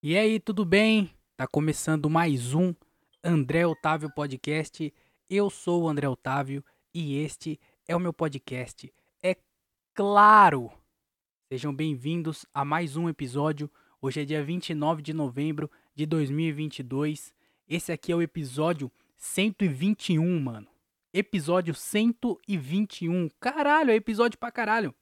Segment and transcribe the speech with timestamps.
[0.00, 1.10] E aí, tudo bem?
[1.36, 2.72] Tá começando mais um
[3.22, 4.94] André Otávio Podcast.
[5.28, 7.58] Eu sou o André Otávio e este
[7.88, 8.94] é o meu podcast.
[9.20, 9.36] É
[9.92, 10.70] claro!
[11.52, 13.68] Sejam bem-vindos a mais um episódio.
[14.00, 17.34] Hoje é dia 29 de novembro de 2022.
[17.68, 20.68] Esse aqui é o episódio 121, mano.
[21.12, 23.28] Episódio 121.
[23.40, 24.94] Caralho, é episódio pra caralho.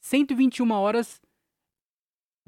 [0.00, 1.20] 121 horas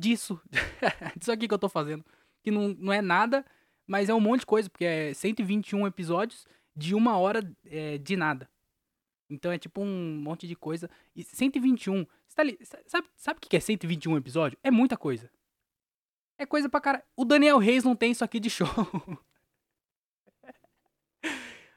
[0.03, 0.41] disso.
[1.17, 2.05] disso aqui que eu tô fazendo.
[2.43, 3.45] Que não, não é nada,
[3.87, 8.17] mas é um monte de coisa, porque é 121 episódios de uma hora é, de
[8.17, 8.49] nada.
[9.31, 10.91] Então é tipo um monte de coisa.
[11.15, 12.05] E 121.
[12.27, 14.59] Você tá ali, sabe, sabe o que é 121 episódio?
[14.63, 15.31] É muita coisa.
[16.37, 17.05] É coisa pra caralho.
[17.17, 18.69] O Daniel Reis não tem isso aqui de show.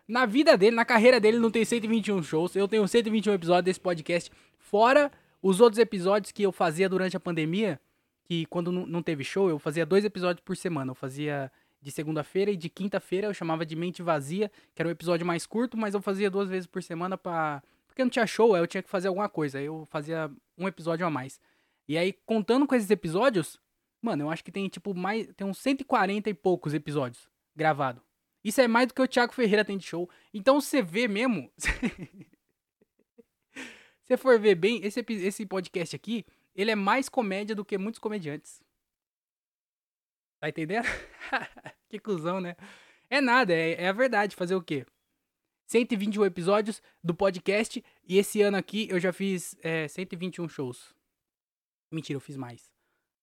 [0.07, 2.55] na vida dele, na carreira dele, não tem 121 shows.
[2.55, 4.31] Eu tenho 121 episódios desse podcast.
[4.57, 7.79] Fora os outros episódios que eu fazia durante a pandemia
[8.25, 10.91] que quando não teve show, eu fazia dois episódios por semana.
[10.91, 14.91] Eu fazia de segunda-feira e de quinta-feira eu chamava de Mente Vazia, que era um
[14.91, 18.53] episódio mais curto, mas eu fazia duas vezes por semana para porque não tinha show,
[18.53, 19.57] aí eu tinha que fazer alguma coisa.
[19.57, 21.39] Aí eu fazia um episódio a mais.
[21.87, 23.57] E aí contando com esses episódios,
[24.01, 28.03] mano, eu acho que tem tipo mais, tem uns 140 e poucos episódios gravados.
[28.43, 30.09] Isso é mais do que o Thiago Ferreira tem de show.
[30.33, 31.49] Então você vê mesmo,
[34.03, 37.99] se for ver bem, esse, esse podcast aqui, ele é mais comédia do que muitos
[37.99, 38.63] comediantes.
[40.39, 40.85] Tá entendendo?
[41.89, 42.55] que cuzão, né?
[43.09, 44.35] É nada, é, é, a verdade.
[44.35, 44.85] Fazer o quê?
[45.67, 50.93] 121 episódios do podcast e esse ano aqui eu já fiz é, 121 shows.
[51.91, 52.71] Mentira, eu fiz mais.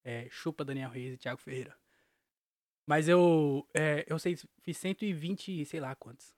[0.05, 1.77] É, chupa Daniel Reis e Thiago Ferreira.
[2.87, 6.35] Mas eu, é, eu sei, fiz 120, sei lá quantos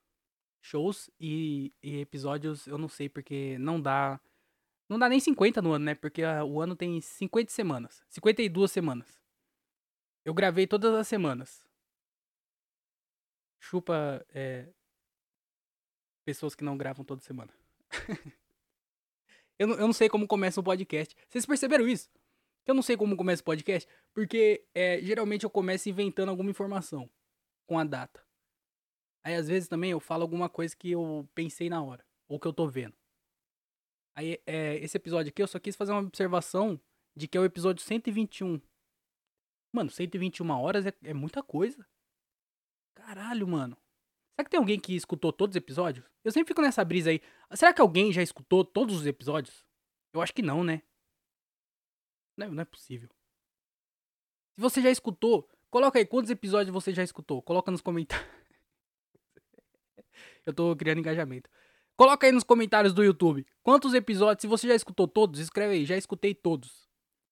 [0.64, 4.19] shows e, e episódios, eu não sei porque não dá
[4.89, 5.95] não dá nem 50 no ano, né?
[5.95, 8.05] Porque a, o ano tem 50 semanas.
[8.09, 9.21] 52 semanas.
[10.25, 11.67] Eu gravei todas as semanas.
[13.61, 14.69] Chupa é,
[16.25, 17.53] pessoas que não gravam toda semana.
[19.58, 21.14] eu, não, eu não sei como começa o podcast.
[21.29, 22.11] Vocês perceberam isso?
[22.67, 27.11] Eu não sei como começa o podcast, porque é, geralmente eu começo inventando alguma informação
[27.67, 28.25] com a data.
[29.23, 32.47] Aí às vezes também eu falo alguma coisa que eu pensei na hora, ou que
[32.47, 32.95] eu tô vendo.
[34.17, 36.80] Aí, é, esse episódio aqui, eu só quis fazer uma observação
[37.17, 38.61] de que é o episódio 121.
[39.73, 41.86] Mano, 121 horas é, é muita coisa.
[42.95, 43.77] Caralho, mano.
[44.35, 46.07] Será que tem alguém que escutou todos os episódios?
[46.25, 47.20] Eu sempre fico nessa brisa aí.
[47.55, 49.64] Será que alguém já escutou todos os episódios?
[50.13, 50.83] Eu acho que não, né?
[52.36, 53.08] Não, não é possível.
[54.55, 57.42] Se você já escutou, coloca aí quantos episódios você já escutou.
[57.42, 58.29] Coloca nos comentários.
[60.46, 61.48] Eu tô criando engajamento.
[61.97, 63.47] Coloca aí nos comentários do YouTube.
[63.63, 66.89] Quantos episódios, se você já escutou todos, escreve aí, já escutei todos.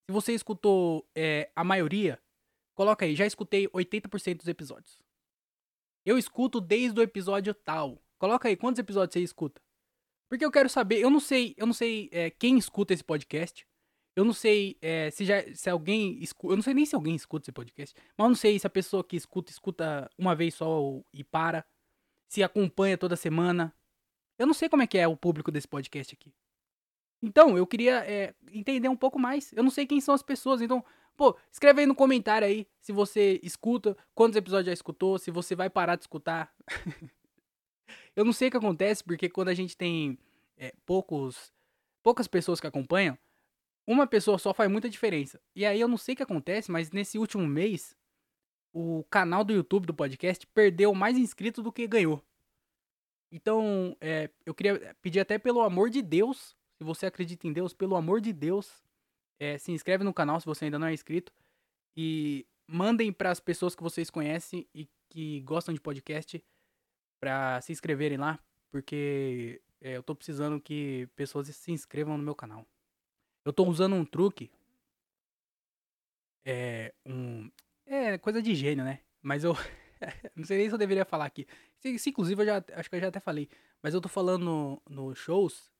[0.06, 2.20] Se você escutou é, a maioria,
[2.74, 4.98] coloca aí, já escutei 80% dos episódios.
[6.04, 8.00] Eu escuto desde o episódio tal.
[8.18, 9.60] Coloca aí, quantos episódios você escuta?
[10.28, 13.66] Porque eu quero saber, eu não sei, eu não sei é, quem escuta esse podcast.
[14.14, 17.14] Eu não sei é, se já se alguém escuta, eu não sei nem se alguém
[17.14, 20.54] escuta esse podcast, mas eu não sei se a pessoa que escuta escuta uma vez
[20.54, 21.64] só e para,
[22.28, 23.74] se acompanha toda semana,
[24.42, 26.34] eu não sei como é que é o público desse podcast aqui.
[27.22, 29.52] Então, eu queria é, entender um pouco mais.
[29.52, 30.84] Eu não sei quem são as pessoas, então,
[31.16, 35.54] pô, escreve aí no comentário aí se você escuta, quantos episódios já escutou, se você
[35.54, 36.52] vai parar de escutar.
[38.16, 40.18] eu não sei o que acontece, porque quando a gente tem
[40.56, 41.52] é, poucos,
[42.02, 43.16] poucas pessoas que acompanham,
[43.86, 45.40] uma pessoa só faz muita diferença.
[45.54, 47.96] E aí eu não sei o que acontece, mas nesse último mês,
[48.72, 52.20] o canal do YouTube do podcast perdeu mais inscritos do que ganhou.
[53.32, 57.72] Então, é, eu queria pedir até pelo amor de Deus, se você acredita em Deus,
[57.72, 58.84] pelo amor de Deus,
[59.40, 61.32] é, se inscreve no canal se você ainda não é inscrito
[61.96, 66.44] e mandem para as pessoas que vocês conhecem e que gostam de podcast
[67.18, 68.38] para se inscreverem lá,
[68.70, 72.66] porque é, eu tô precisando que pessoas se inscrevam no meu canal.
[73.44, 74.50] Eu tô usando um truque,
[76.44, 77.50] é um
[77.86, 79.00] é coisa de gênio, né?
[79.22, 79.54] Mas eu
[80.36, 81.46] não sei nem se eu deveria falar aqui.
[81.84, 83.48] Isso, inclusive, eu já, acho que eu já até falei.
[83.82, 85.70] Mas eu tô falando no, no shows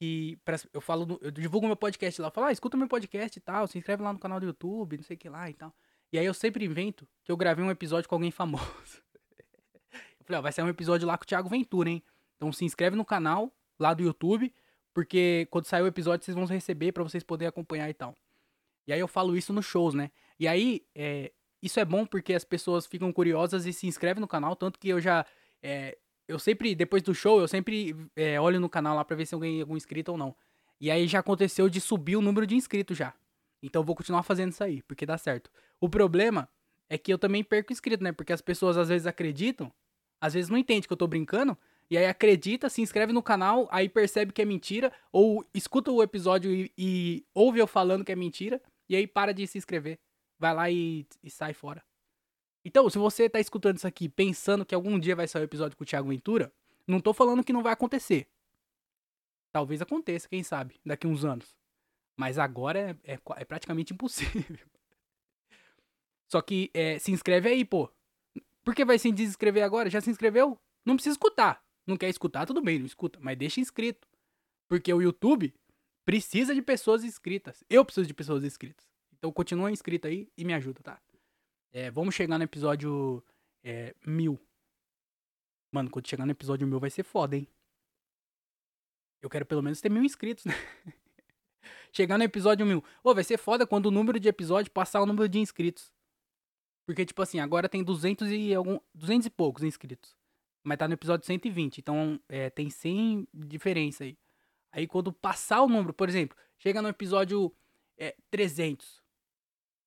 [0.00, 2.28] que pra, eu falo, no, eu divulgo meu podcast lá.
[2.28, 4.96] Eu falo, ah, escuta meu podcast e tal, se inscreve lá no canal do YouTube,
[4.96, 5.74] não sei o que lá e tal.
[6.12, 8.62] E aí eu sempre invento que eu gravei um episódio com alguém famoso.
[9.92, 12.02] eu falei, ó, vai ser um episódio lá com o Thiago Ventura, hein?
[12.36, 14.52] Então se inscreve no canal lá do YouTube,
[14.94, 18.16] porque quando sair o episódio vocês vão receber para vocês poderem acompanhar e tal.
[18.86, 20.10] E aí eu falo isso nos shows, né?
[20.40, 21.32] E aí, é,
[21.62, 24.88] isso é bom porque as pessoas ficam curiosas e se inscrevem no canal, tanto que
[24.88, 25.26] eu já.
[25.62, 29.26] É, eu sempre, depois do show, eu sempre é, olho no canal lá pra ver
[29.26, 30.36] se eu algum inscrito ou não.
[30.80, 33.14] E aí já aconteceu de subir o número de inscritos já.
[33.62, 35.50] Então eu vou continuar fazendo isso aí, porque dá certo.
[35.80, 36.48] O problema
[36.88, 38.12] é que eu também perco inscrito, né?
[38.12, 39.72] Porque as pessoas às vezes acreditam,
[40.20, 41.56] às vezes não entendem que eu tô brincando,
[41.90, 46.02] e aí acredita, se inscreve no canal, aí percebe que é mentira, ou escuta o
[46.02, 49.98] episódio e, e ouve eu falando que é mentira, e aí para de se inscrever.
[50.38, 51.82] Vai lá e, e sai fora.
[52.64, 55.76] Então, se você tá escutando isso aqui pensando que algum dia vai sair o episódio
[55.76, 56.52] com o Thiago Ventura,
[56.86, 58.28] não tô falando que não vai acontecer.
[59.52, 61.56] Talvez aconteça, quem sabe, daqui uns anos.
[62.16, 64.66] Mas agora é, é, é praticamente impossível.
[66.28, 67.90] Só que é, se inscreve aí, pô.
[68.62, 69.88] Por que vai se desinscrever agora?
[69.88, 70.60] Já se inscreveu?
[70.84, 71.64] Não precisa escutar.
[71.86, 73.18] Não quer escutar, tudo bem, não escuta.
[73.22, 74.06] Mas deixa inscrito.
[74.68, 75.54] Porque o YouTube
[76.04, 77.64] precisa de pessoas inscritas.
[77.70, 78.86] Eu preciso de pessoas inscritas.
[79.18, 81.00] Então continua inscrito aí e me ajuda, tá?
[81.72, 83.22] É, vamos chegar no episódio
[83.62, 84.40] é, mil.
[85.72, 87.46] Mano, quando chegar no episódio mil vai ser foda, hein?
[89.20, 90.54] Eu quero pelo menos ter mil inscritos, né?
[91.92, 92.82] chegar no episódio mil.
[93.02, 95.92] Ô, vai ser foda quando o número de episódios passar o número de inscritos.
[96.86, 100.16] Porque, tipo assim, agora tem 200 e, algum, 200 e poucos inscritos.
[100.64, 101.78] Mas tá no episódio 120.
[101.78, 104.16] Então, é, tem 100 diferença aí.
[104.72, 107.54] Aí, quando passar o número, por exemplo, chega no episódio
[107.98, 109.02] é, 300.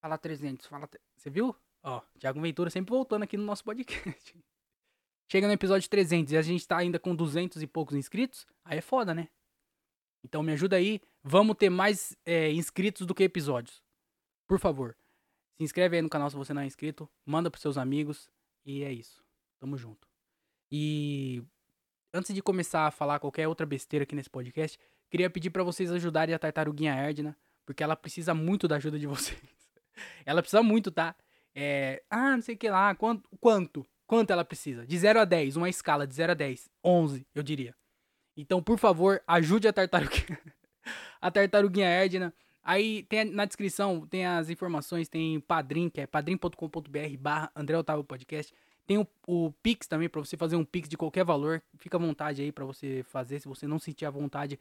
[0.02, 0.90] Fala 300, fala.
[1.16, 1.56] Você viu?
[1.84, 4.36] Ó, Thiago Ventura sempre voltando aqui no nosso podcast.
[5.32, 8.46] Chega no episódio 300 e a gente tá ainda com 200 e poucos inscritos.
[8.66, 9.30] Aí é foda, né?
[10.24, 11.00] Então me ajuda aí.
[11.24, 13.82] Vamos ter mais é, inscritos do que episódios.
[14.48, 14.98] Por favor.
[15.56, 17.08] Se inscreve aí no canal se você não é inscrito.
[17.24, 18.30] Manda pros seus amigos.
[18.66, 19.24] E é isso.
[19.60, 20.08] Tamo junto.
[20.72, 21.44] E
[22.12, 25.92] antes de começar a falar qualquer outra besteira aqui nesse podcast, queria pedir para vocês
[25.92, 29.61] ajudarem a tartaruguinha Erdna, porque ela precisa muito da ajuda de vocês.
[30.26, 31.16] Ela precisa muito, tá?
[31.54, 33.86] É, ah, não sei o que lá, quanto, quanto?
[34.08, 34.86] Quanto ela precisa?
[34.86, 37.76] De 0 a 10, uma escala de 0 a 10, 11, eu diria.
[38.36, 40.40] Então, por favor, ajude a tartaruguinha,
[41.22, 42.34] a tartaruguinha Erdna.
[42.64, 48.04] Aí tem na descrição, tem as informações, tem Padrim, que é padrim.com.br barra André Otávio
[48.04, 48.54] Podcast.
[48.86, 51.62] Tem o, o Pix também, para você fazer um Pix de qualquer valor.
[51.78, 54.60] Fica à vontade aí para você fazer, se você não sentir a vontade,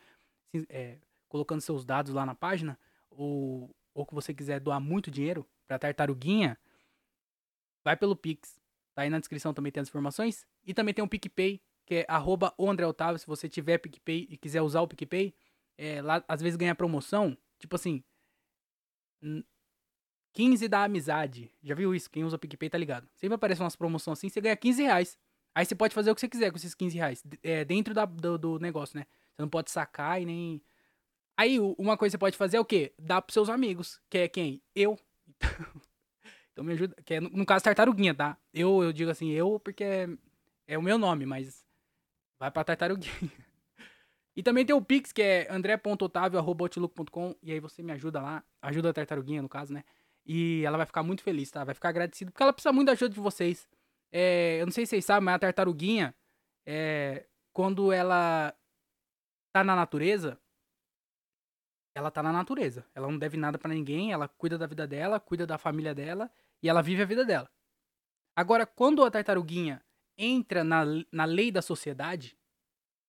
[0.68, 0.96] é,
[1.28, 2.78] colocando seus dados lá na página,
[3.10, 6.58] ou, ou que você quiser doar muito dinheiro pra tartaruguinha,
[7.84, 8.60] vai pelo Pix.
[8.94, 10.46] Tá aí na descrição também tem as informações.
[10.64, 13.18] E também tem o PicPay, que é arroba Otávio.
[13.18, 15.34] Se você tiver PicPay e quiser usar o PicPay,
[15.78, 17.36] é, lá às vezes ganha promoção.
[17.58, 18.02] Tipo assim,
[20.32, 21.50] 15 da amizade.
[21.62, 22.10] Já viu isso?
[22.10, 23.08] Quem usa PicPay tá ligado.
[23.14, 25.18] Sempre aparece umas promoções assim, você ganha 15 reais.
[25.54, 27.24] Aí você pode fazer o que você quiser com esses 15 reais.
[27.42, 29.06] É, dentro da, do, do, negócio, né?
[29.34, 30.62] Você não pode sacar e nem.
[31.40, 32.92] Aí, uma coisa que você pode fazer é o quê?
[32.98, 33.98] Dar pros seus amigos.
[34.10, 34.62] Que é quem?
[34.74, 34.98] Eu.
[36.52, 36.96] Então, me ajuda.
[37.04, 38.36] Que é, no caso, tartaruguinha, tá?
[38.52, 40.08] Eu, eu digo assim, eu, porque é,
[40.66, 41.64] é o meu nome, mas.
[42.38, 43.12] Vai pra tartaruguinha.
[44.36, 47.34] E também tem o Pix, que é andré.otavio.com.
[47.42, 48.44] E aí você me ajuda lá.
[48.62, 49.84] Ajuda a tartaruguinha, no caso, né?
[50.24, 51.64] E ela vai ficar muito feliz, tá?
[51.64, 53.68] Vai ficar agradecida, porque ela precisa muito da ajuda de vocês.
[54.12, 56.14] É, eu não sei se vocês sabem, mas a tartaruguinha,
[56.64, 58.54] é, quando ela
[59.52, 60.38] tá na natureza,
[61.94, 62.86] ela tá na natureza.
[62.94, 66.30] Ela não deve nada para ninguém, ela cuida da vida dela, cuida da família dela
[66.62, 67.50] e ela vive a vida dela.
[68.34, 69.82] Agora, quando a tartaruguinha
[70.16, 72.38] entra na, na lei da sociedade,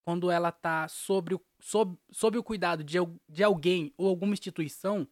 [0.03, 2.97] quando ela tá sobre o, sob, sob o cuidado de,
[3.29, 5.07] de alguém ou alguma instituição,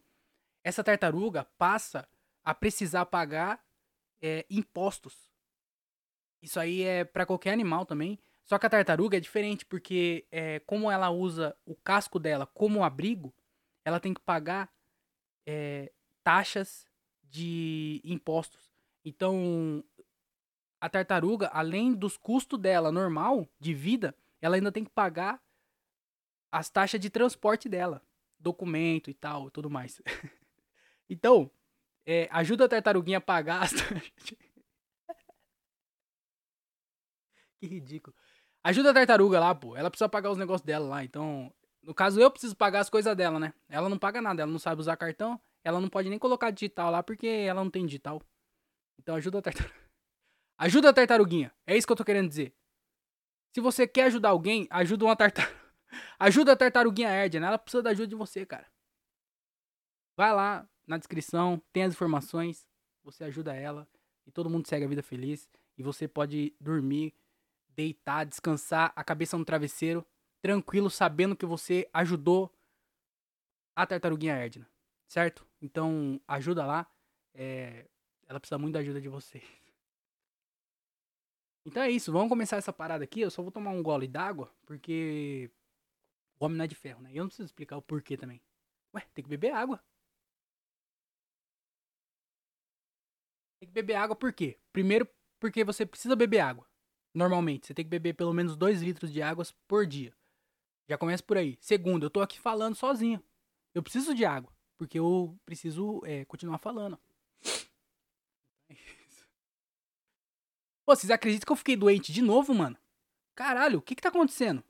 [0.64, 2.08] essa tartaruga passa
[2.42, 3.64] a precisar pagar
[4.20, 5.30] é, impostos.
[6.42, 8.18] Isso aí é para qualquer animal também.
[8.44, 12.82] Só que a tartaruga é diferente, porque é, como ela usa o casco dela como
[12.82, 13.32] abrigo,
[13.90, 14.72] ela tem que pagar
[15.46, 15.92] é,
[16.22, 16.86] taxas
[17.24, 18.70] de impostos.
[19.04, 19.84] Então,
[20.80, 25.42] a tartaruga, além dos custos dela normal de vida, ela ainda tem que pagar
[26.50, 28.02] as taxas de transporte dela,
[28.38, 30.00] documento e tal, tudo mais.
[31.12, 31.50] Então,
[32.06, 33.72] é, ajuda a tartaruguinha a pagar as
[37.58, 38.14] Que ridículo.
[38.62, 39.76] Ajuda a tartaruga lá, pô.
[39.76, 41.04] Ela precisa pagar os negócios dela lá.
[41.04, 43.54] Então, no caso, eu preciso pagar as coisas dela, né?
[43.68, 45.40] Ela não paga nada, ela não sabe usar cartão.
[45.64, 48.22] Ela não pode nem colocar digital lá porque ela não tem digital.
[48.98, 49.74] Então, ajuda a tartaruga.
[50.58, 51.52] Ajuda a tartaruguinha.
[51.66, 52.54] É isso que eu tô querendo dizer.
[53.54, 55.58] Se você quer ajudar alguém, ajuda uma tartaruga.
[56.18, 57.46] ajuda a tartaruguinha Erd, né?
[57.46, 58.66] Ela precisa da ajuda de você, cara.
[60.16, 62.66] Vai lá, na descrição tem as informações,
[63.02, 63.88] você ajuda ela
[64.26, 65.48] e todo mundo segue a vida feliz.
[65.78, 67.14] E você pode dormir,
[67.68, 70.04] deitar, descansar, a cabeça no travesseiro,
[70.42, 72.52] tranquilo, sabendo que você ajudou
[73.76, 74.68] a tartaruguinha Erdna,
[75.06, 75.46] certo?
[75.60, 76.90] Então ajuda lá,
[77.34, 77.86] é...
[78.26, 79.44] ela precisa muito da ajuda de vocês.
[81.62, 83.20] Então é isso, vamos começar essa parada aqui.
[83.20, 85.50] Eu só vou tomar um gole d'água, porque
[86.40, 87.12] o homem não é de ferro, né?
[87.12, 88.40] E eu não preciso explicar o porquê também.
[88.94, 89.78] Ué, tem que beber água.
[93.60, 94.58] Tem que beber água por quê?
[94.72, 95.06] Primeiro,
[95.38, 96.66] porque você precisa beber água.
[97.14, 100.14] Normalmente, você tem que beber pelo menos 2 litros de água por dia.
[100.90, 101.56] Já começa por aí.
[101.60, 103.22] Segundo, eu tô aqui falando sozinho.
[103.72, 106.98] Eu preciso de água, porque eu preciso é, continuar falando.
[110.84, 112.76] Pô, vocês acreditam que eu fiquei doente de novo, mano?
[113.36, 114.64] Caralho, o que que tá acontecendo?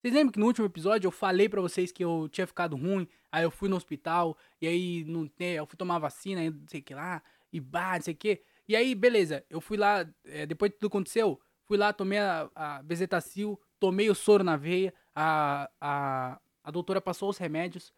[0.00, 3.06] Vocês lembram que no último episódio eu falei para vocês que eu tinha ficado ruim,
[3.30, 6.80] aí eu fui no hospital, e aí não, né, eu fui tomar vacina, não sei
[6.80, 8.42] o que lá, e bah, não sei o que.
[8.66, 12.50] E aí, beleza, eu fui lá, é, depois que tudo aconteceu, fui lá, tomei a,
[12.54, 17.92] a bezetacil, tomei o soro na veia, a, a, a doutora passou os remédios,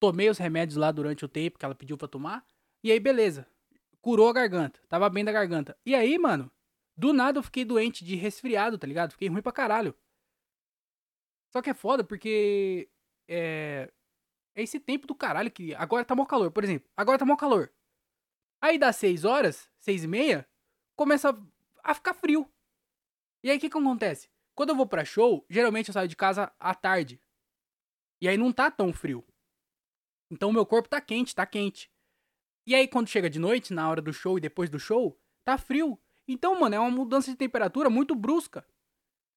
[0.00, 2.44] tomei os remédios lá durante o tempo que ela pediu pra tomar,
[2.82, 3.46] e aí, beleza,
[4.00, 5.78] curou a garganta, tava bem da garganta.
[5.86, 6.50] E aí, mano,
[6.96, 9.12] do nada eu fiquei doente de resfriado, tá ligado?
[9.12, 9.94] Fiquei ruim pra caralho.
[11.50, 12.88] Só que é foda porque
[13.28, 13.88] é,
[14.54, 16.90] é esse tempo do caralho que agora tá mó calor, por exemplo.
[16.96, 17.72] Agora tá mó calor.
[18.60, 20.48] Aí dá 6 horas, 6 e meia,
[20.96, 21.36] começa
[21.84, 22.48] a ficar frio.
[23.42, 24.28] E aí o que que acontece?
[24.54, 27.20] Quando eu vou pra show, geralmente eu saio de casa à tarde.
[28.20, 29.24] E aí não tá tão frio.
[30.30, 31.90] Então o meu corpo tá quente, tá quente.
[32.66, 35.58] E aí quando chega de noite, na hora do show e depois do show, tá
[35.58, 35.98] frio.
[36.26, 38.64] Então, mano, é uma mudança de temperatura muito brusca.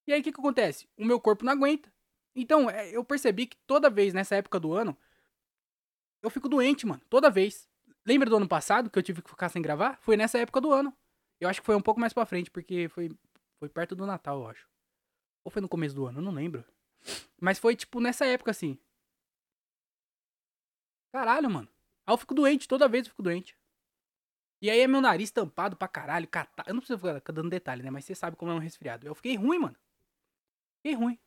[0.08, 0.88] E aí o que que acontece?
[0.98, 1.92] O meu corpo não aguenta.
[2.36, 4.96] Então, é, eu percebi que toda vez nessa época do ano,
[6.22, 7.02] eu fico doente, mano.
[7.10, 7.68] Toda vez.
[8.06, 9.98] Lembra do ano passado que eu tive que ficar sem gravar?
[10.02, 10.96] Foi nessa época do ano.
[11.40, 13.10] Eu acho que foi um pouco mais pra frente, porque foi,
[13.60, 14.68] foi perto do Natal, eu acho.
[15.44, 16.66] Ou foi no começo do ano, eu não lembro.
[17.40, 18.80] Mas foi tipo nessa época assim.
[21.12, 21.70] Caralho, mano.
[22.06, 23.58] Aí eu fico doente, toda vez eu fico doente.
[24.62, 26.68] E aí é meu nariz tampado pra caralho, catar.
[26.68, 27.90] Eu não preciso ficar dando detalhe, né?
[27.90, 29.06] Mas você sabe como é um resfriado.
[29.06, 29.76] Eu fiquei ruim, mano.
[30.78, 31.20] Fiquei ruim.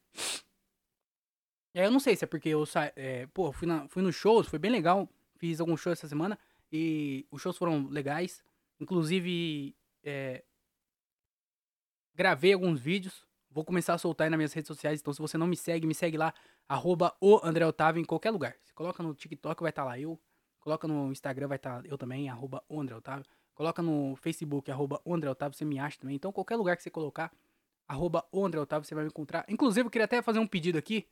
[1.74, 2.92] E aí eu não sei se é porque eu sa...
[2.96, 5.08] É, pô, fui, na, fui nos shows, foi bem legal.
[5.36, 6.38] Fiz alguns shows essa semana.
[6.72, 8.42] E os shows foram legais.
[8.80, 10.44] Inclusive, é,
[12.18, 13.24] gravei alguns vídeos.
[13.48, 15.00] Vou começar a soltar aí nas minhas redes sociais.
[15.00, 16.34] Então, se você não me segue, me segue lá.
[16.68, 18.56] Arroba o André Otávio em qualquer lugar.
[18.60, 20.20] Você coloca no TikTok, vai estar tá lá eu.
[20.58, 23.24] Coloca no Instagram, vai estar tá eu também, arroba o André Otávio.
[23.54, 26.16] Coloca no Facebook, arroba o André Otávio, você me acha também.
[26.16, 27.32] Então, qualquer lugar que você colocar,
[27.86, 29.46] arroba o André Otávio, você vai me encontrar.
[29.48, 31.06] Inclusive, eu queria até fazer um pedido aqui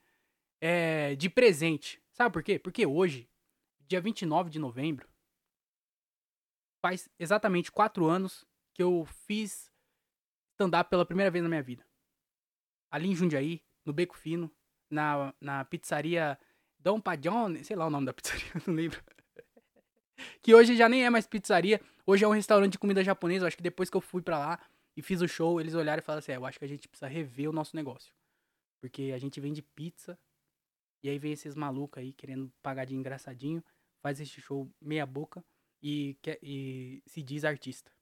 [0.60, 2.02] é, de presente.
[2.12, 2.58] Sabe por quê?
[2.58, 3.28] Porque hoje,
[3.86, 5.08] dia 29 de novembro,
[6.82, 8.44] faz exatamente quatro anos
[8.74, 9.70] que eu fiz
[10.56, 11.86] stand-up pela primeira vez na minha vida.
[12.90, 14.50] Ali em Jundiaí, no Beco Fino,
[14.90, 16.38] na, na pizzaria
[16.78, 19.02] Dom Padrone, sei lá o nome da pizzaria, não lembro.
[20.42, 23.44] que hoje já nem é mais pizzaria, hoje é um restaurante de comida japonesa.
[23.44, 24.60] Eu acho que depois que eu fui pra lá
[24.96, 26.88] e fiz o show, eles olharam e falaram assim: é, eu acho que a gente
[26.88, 28.14] precisa rever o nosso negócio.
[28.80, 30.18] Porque a gente vende pizza
[31.02, 33.62] e aí vem esses malucos aí querendo pagar de engraçadinho,
[34.00, 35.44] faz esse show meia boca
[35.82, 37.92] e, quer, e se diz artista.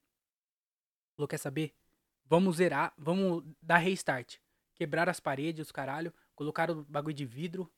[1.16, 1.74] Falou, quer saber?
[2.24, 4.36] Vamos zerar, vamos dar restart.
[4.74, 7.70] Quebrar as paredes, os caralho, colocaram o bagulho de vidro,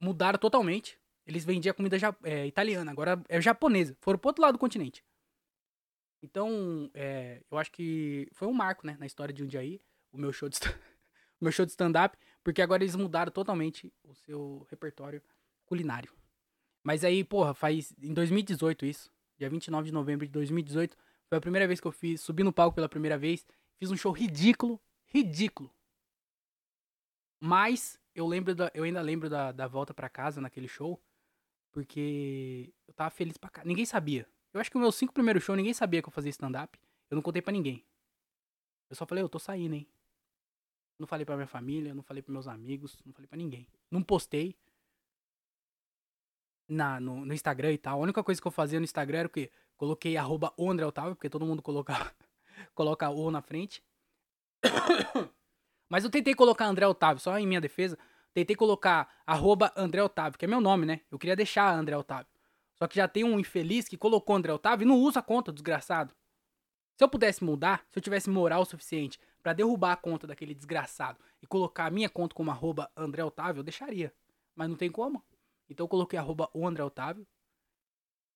[0.00, 0.98] mudaram totalmente.
[1.26, 3.96] Eles vendiam comida é, italiana, agora é japonesa.
[4.00, 5.04] Foram pro outro lado do continente.
[6.22, 9.80] Então, é, eu acho que foi um marco, né, na história de um dia aí,
[10.10, 10.58] o meu show de
[11.40, 12.16] o meu show de stand-up.
[12.42, 15.22] Porque agora eles mudaram totalmente o seu repertório
[15.66, 16.12] culinário.
[16.82, 19.12] Mas aí, porra, faz em 2018 isso.
[19.36, 20.96] Dia 29 de novembro de 2018.
[21.28, 23.46] Foi a primeira vez que eu fiz, subi no palco pela primeira vez.
[23.78, 24.80] Fiz um show ridículo.
[25.06, 25.72] Ridículo.
[27.40, 31.00] Mas eu lembro da, eu ainda lembro da, da volta para casa naquele show.
[31.70, 33.64] Porque eu tava feliz pra cá.
[33.64, 34.28] Ninguém sabia.
[34.52, 36.78] Eu acho que os meus cinco primeiros shows, ninguém sabia que eu fazia stand-up.
[37.10, 37.84] Eu não contei para ninguém.
[38.90, 39.86] Eu só falei, eu tô saindo, hein.
[40.98, 43.68] Não falei pra minha família, não falei pros meus amigos, não falei pra ninguém.
[43.90, 44.56] Não postei
[46.68, 47.98] na, no, no, Instagram e tal.
[47.98, 49.50] A única coisa que eu fazia no Instagram era o quê?
[49.76, 51.94] Coloquei arroba Otávio, porque todo mundo coloca,
[52.74, 53.82] coloca o na frente.
[55.88, 57.98] Mas eu tentei colocar André Otávio, só em minha defesa.
[58.34, 61.00] Tentei colocar arroba André Otávio, que é meu nome, né?
[61.10, 62.30] Eu queria deixar André Otávio.
[62.74, 65.52] Só que já tem um infeliz que colocou André Otávio e não usa a conta,
[65.52, 66.14] desgraçado.
[66.94, 71.18] Se eu pudesse mudar, se eu tivesse moral suficiente para derrubar a conta daquele desgraçado
[71.42, 74.12] e colocar a minha conta como arroba André Otávio, eu deixaria.
[74.54, 75.24] Mas não tem como.
[75.68, 77.26] Então eu coloquei arroba o André Otávio.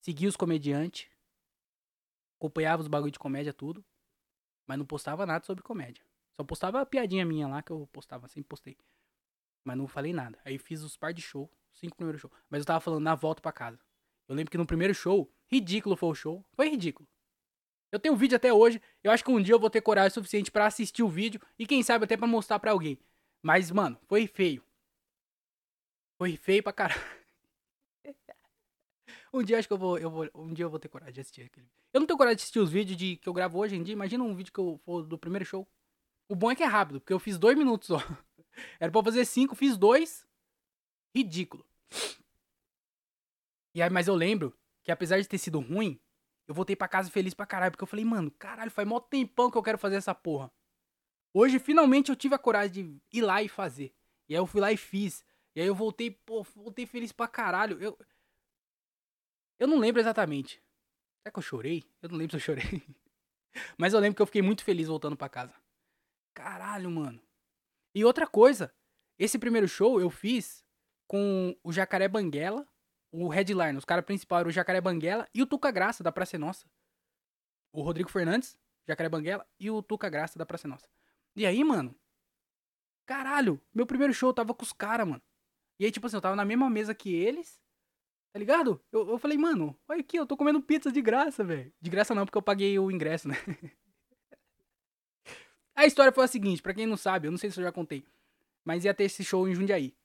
[0.01, 1.09] Segui os comediantes.
[2.39, 3.85] Acompanhava os bagulho de comédia, tudo.
[4.67, 6.05] Mas não postava nada sobre comédia.
[6.37, 8.77] Só postava a piadinha minha lá que eu postava, sempre postei.
[9.65, 10.39] Mas não falei nada.
[10.45, 12.33] Aí fiz os par de show, cinco primeiros shows.
[12.49, 13.79] Mas eu tava falando na volta para casa.
[14.29, 16.45] Eu lembro que no primeiro show, ridículo foi o show.
[16.53, 17.09] Foi ridículo.
[17.91, 18.81] Eu tenho um vídeo até hoje.
[19.05, 21.67] Eu acho que um dia eu vou ter coragem suficiente para assistir o vídeo e
[21.67, 22.99] quem sabe até para mostrar para alguém.
[23.43, 24.65] Mas, mano, foi feio.
[26.17, 27.22] Foi feio pra caralho.
[29.33, 30.29] Um dia acho que eu vou, eu vou.
[30.35, 31.67] Um dia eu vou ter coragem de assistir aquele.
[31.93, 33.95] Eu não tenho coragem de assistir os vídeos de, que eu gravo hoje em dia.
[33.95, 35.67] Imagina um vídeo que eu for do primeiro show.
[36.29, 37.97] O bom é que é rápido, porque eu fiz dois minutos só.
[38.79, 40.27] Era pra fazer cinco, fiz dois.
[41.15, 41.67] Ridículo.
[43.75, 45.99] E aí, mas eu lembro que apesar de ter sido ruim,
[46.47, 47.73] eu voltei pra casa feliz pra caralho.
[47.73, 50.53] Porque eu falei, mano, caralho, faz mó tempão que eu quero fazer essa porra.
[51.35, 53.95] Hoje, finalmente, eu tive a coragem de ir lá e fazer.
[54.29, 55.25] E aí eu fui lá e fiz.
[55.55, 57.79] E aí eu voltei, pô, voltei feliz pra caralho.
[57.81, 57.99] Eu.
[59.63, 60.61] Eu não lembro exatamente.
[61.21, 61.85] Será que eu chorei?
[62.03, 62.83] Eu não lembro se eu chorei.
[63.79, 65.55] Mas eu lembro que eu fiquei muito feliz voltando pra casa.
[66.35, 67.23] Caralho, mano.
[67.95, 68.75] E outra coisa,
[69.17, 70.65] esse primeiro show eu fiz
[71.07, 72.67] com o Jacaré Banguela,
[73.13, 76.37] o headliner, os caras principais eram o Jacaré Banguela e o Tuca Graça da Praça
[76.37, 76.69] Nossa.
[77.73, 80.89] O Rodrigo Fernandes, Jacaré Banguela e o Tuca Graça da Praça Nossa.
[81.37, 81.95] E aí, mano,
[83.07, 85.23] caralho, meu primeiro show eu tava com os caras, mano.
[85.79, 87.63] E aí, tipo assim, eu tava na mesma mesa que eles,
[88.33, 88.81] tá ligado?
[88.91, 91.73] Eu, eu falei, mano, olha aqui, eu tô comendo pizza de graça, velho.
[91.81, 93.37] De graça não, porque eu paguei o ingresso, né?
[95.75, 97.73] A história foi a seguinte, para quem não sabe, eu não sei se eu já
[97.73, 98.05] contei,
[98.63, 99.97] mas ia ter esse show em Jundiaí.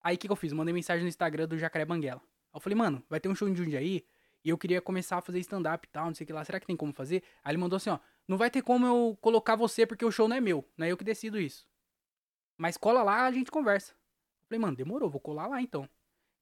[0.00, 0.52] Aí o que, que eu fiz?
[0.52, 2.20] Mandei mensagem no Instagram do Jacaré Banguela.
[2.20, 4.06] Aí eu falei, mano, vai ter um show em Jundiaí
[4.44, 6.44] e eu queria começar a fazer stand-up e tal, não sei o que lá.
[6.44, 7.22] Será que tem como fazer?
[7.42, 10.28] Aí ele mandou assim, ó, não vai ter como eu colocar você porque o show
[10.28, 11.66] não é meu, não é eu que decido isso.
[12.56, 13.92] Mas cola lá, a gente conversa.
[13.92, 15.88] Eu falei, mano, demorou, vou colar lá então.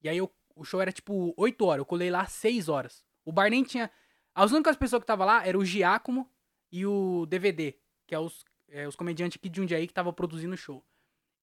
[0.03, 3.03] E aí eu, o show era tipo 8 horas, eu colei lá 6 horas.
[3.25, 3.91] O bar nem tinha.
[4.35, 6.31] As únicas pessoas que tava lá eram o Giacomo
[6.71, 7.75] e o DVD,
[8.07, 10.85] que é os, é, os comediantes aqui de Jundiaí que estavam produzindo o show.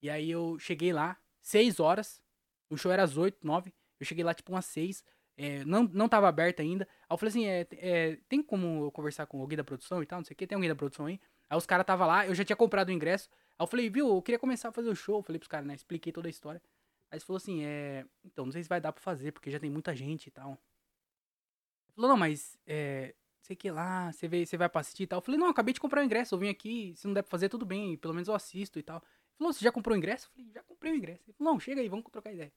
[0.03, 2.21] E aí eu cheguei lá, 6 horas.
[2.69, 3.73] O show era às 8, 9.
[3.99, 5.03] Eu cheguei lá tipo umas 6.
[5.35, 6.87] É, não, não tava aberto ainda.
[7.09, 10.05] Aí eu falei assim: é, é, tem como eu conversar com alguém da produção e
[10.05, 10.19] tal?
[10.19, 11.19] Não sei o que, tem alguém da produção aí?
[11.49, 13.29] Aí os caras tava lá, eu já tinha comprado o ingresso.
[13.57, 15.17] Aí eu falei, viu, eu queria começar a fazer o show.
[15.17, 15.73] Eu falei pros caras, né?
[15.73, 16.61] Expliquei toda a história.
[17.09, 18.05] Aí eles falou assim: é.
[18.23, 20.51] Então, não sei se vai dar pra fazer, porque já tem muita gente e tal.
[20.51, 23.15] Ele falou, não, mas é.
[23.41, 25.17] Sei que lá, você, vê, você vai pra assistir e tal.
[25.17, 27.31] Eu falei, não, acabei de comprar o ingresso, eu vim aqui, se não der pra
[27.31, 28.97] fazer, tudo bem, pelo menos eu assisto e tal.
[28.97, 30.27] Ele falou, você já comprou o ingresso?
[30.27, 31.23] Eu falei, já comprei o ingresso.
[31.25, 32.51] Ele falou, não, chega aí, vamos trocar ideia.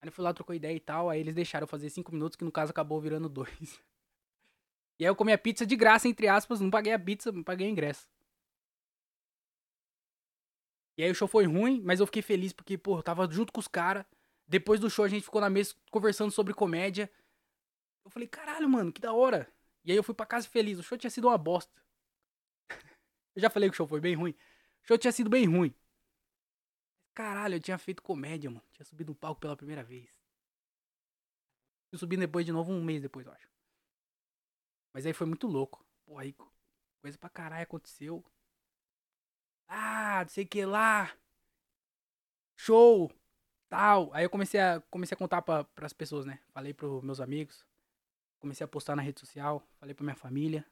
[0.00, 2.36] Aí ele foi lá, trocou ideia e tal, aí eles deixaram eu fazer cinco minutos,
[2.36, 3.80] que no caso acabou virando dois.
[4.98, 7.42] E aí eu comi a pizza de graça, entre aspas, não paguei a pizza, não
[7.42, 8.06] paguei o ingresso.
[11.02, 13.52] E aí o show foi ruim, mas eu fiquei feliz porque, pô, eu tava junto
[13.52, 14.06] com os caras.
[14.46, 17.12] Depois do show a gente ficou na mesa conversando sobre comédia.
[18.04, 19.52] Eu falei, caralho, mano, que da hora.
[19.84, 20.78] E aí eu fui pra casa feliz.
[20.78, 21.82] O show tinha sido uma bosta.
[23.34, 24.30] eu já falei que o show foi bem ruim.
[24.30, 25.74] O show tinha sido bem ruim.
[27.14, 28.64] Caralho, eu tinha feito comédia, mano.
[28.70, 30.22] Tinha subido no palco pela primeira vez.
[31.90, 33.50] Eu subi depois de novo, um mês depois, eu acho.
[34.92, 35.84] Mas aí foi muito louco.
[36.04, 36.32] Pô, aí
[37.00, 38.24] coisa pra caralho aconteceu.
[39.74, 41.10] Ah, não sei o que lá.
[42.56, 43.10] Show.
[43.70, 44.10] Tal.
[44.12, 46.38] Aí eu comecei a, comecei a contar pra, pras pessoas, né?
[46.52, 47.64] Falei pros meus amigos.
[48.38, 49.66] Comecei a postar na rede social.
[49.80, 50.66] Falei pra minha família.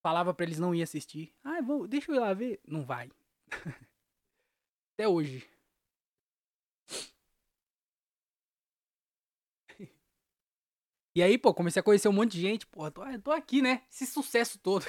[0.00, 1.34] Falava pra eles não ir assistir.
[1.42, 2.60] Ah, vou, deixa eu ir lá ver.
[2.66, 3.10] Não vai.
[4.94, 5.44] Até hoje.
[11.14, 12.66] E aí, pô, comecei a conhecer um monte de gente.
[12.66, 13.82] Pô, tô, tô aqui, né?
[13.90, 14.84] Esse sucesso todo.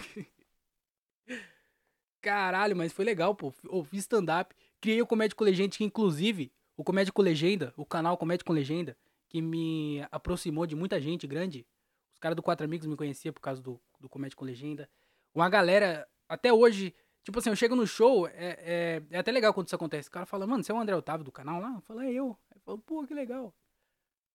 [2.28, 3.54] Caralho, mas foi legal, pô.
[3.63, 4.54] Eu fiz stand-up.
[4.82, 8.52] Criei o Comédia com Legenda, que inclusive, o Comédia com Legenda, o canal Comédia com
[8.52, 8.98] Legenda,
[9.30, 11.66] que me aproximou de muita gente grande.
[12.13, 14.90] Os caras do Quatro Amigos me conheciam por causa do, do com Legenda.
[15.34, 19.54] Uma galera, até hoje, tipo assim, eu chego no show, é, é, é até legal
[19.54, 20.10] quando isso acontece.
[20.10, 21.76] O cara fala, mano, você é o André Otávio do canal lá?
[21.76, 22.38] Eu falo, é eu.
[22.54, 23.56] Eu falo, pô, que legal.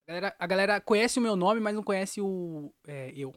[0.06, 3.34] A galera, a galera conhece o meu nome, mas não conhece o é, eu.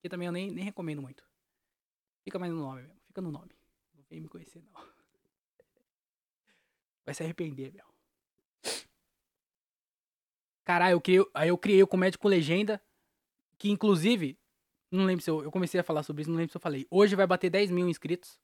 [0.00, 1.22] Que também eu nem, nem recomendo muito.
[2.22, 2.96] Fica mais no nome mesmo.
[3.04, 3.50] Fica no nome.
[4.14, 4.80] Vem me conhecer, não.
[7.04, 7.84] Vai se arrepender, meu.
[10.62, 12.80] Caralho, eu criei, aí eu criei o Comédia com Legenda.
[13.58, 14.38] Que inclusive,
[14.88, 16.86] não lembro se eu, eu comecei a falar sobre isso, não lembro se eu falei.
[16.88, 18.38] Hoje vai bater 10 mil inscritos.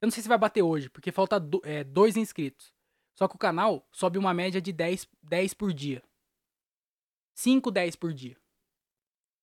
[0.00, 2.72] Eu não sei se vai bater hoje, porque falta do, é, dois inscritos.
[3.12, 6.00] Só que o canal sobe uma média de 10, 10 por dia.
[7.34, 8.36] 5, 10 por dia.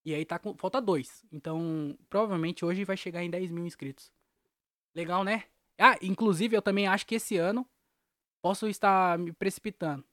[0.06, 0.56] E aí tá com.
[0.56, 1.22] Falta dois.
[1.30, 4.10] Então, provavelmente hoje vai chegar em 10 mil inscritos.
[4.94, 5.44] Legal, né?
[5.78, 7.68] Ah, inclusive eu também acho que esse ano
[8.42, 10.04] posso estar me precipitando.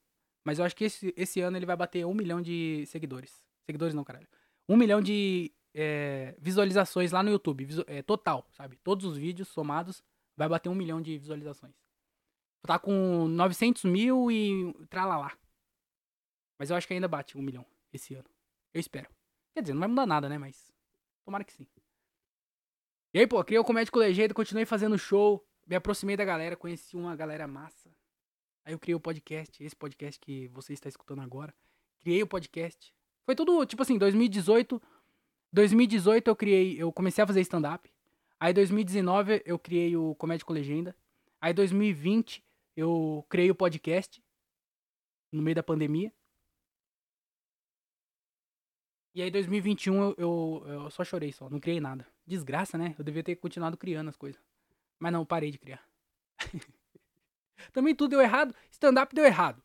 [0.46, 3.44] Mas eu acho que esse, esse ano ele vai bater um milhão de seguidores.
[3.66, 4.28] Seguidores não, caralho.
[4.68, 7.68] Um milhão de é, visualizações lá no YouTube.
[7.88, 8.78] É, total, sabe?
[8.78, 10.04] Todos os vídeos somados
[10.36, 11.74] vai bater um milhão de visualizações.
[12.62, 15.38] Tá com 900 mil e tralalá.
[16.58, 18.30] Mas eu acho que ainda bate um milhão esse ano.
[18.74, 19.10] Eu espero.
[19.54, 20.38] Quer dizer, não vai mudar nada, né?
[20.38, 20.72] Mas
[21.26, 21.68] tomara que sim.
[23.14, 26.56] E aí, pô, criei o Comédia com Legenda, continuei fazendo show, me aproximei da galera,
[26.56, 27.90] conheci uma galera massa.
[28.66, 31.54] Aí eu criei o podcast, esse podcast que você está escutando agora.
[32.00, 32.94] Criei o podcast,
[33.26, 34.82] Foi tudo, tipo assim, 2018.
[35.54, 37.90] 2018 eu criei, eu comecei a fazer stand-up.
[38.40, 40.96] Aí 2019 eu criei o Comédia com Legenda.
[41.40, 42.44] Aí 2020
[42.76, 44.22] eu criei o podcast
[45.32, 46.12] no meio da pandemia.
[49.16, 52.06] E aí 2021 eu, eu, eu só chorei só, não criei nada.
[52.26, 52.96] Desgraça, né?
[52.98, 54.42] Eu devia ter continuado criando as coisas.
[55.04, 55.86] Mas não, parei de criar.
[57.74, 58.56] Também tudo deu errado.
[58.72, 59.62] Stand-up deu errado.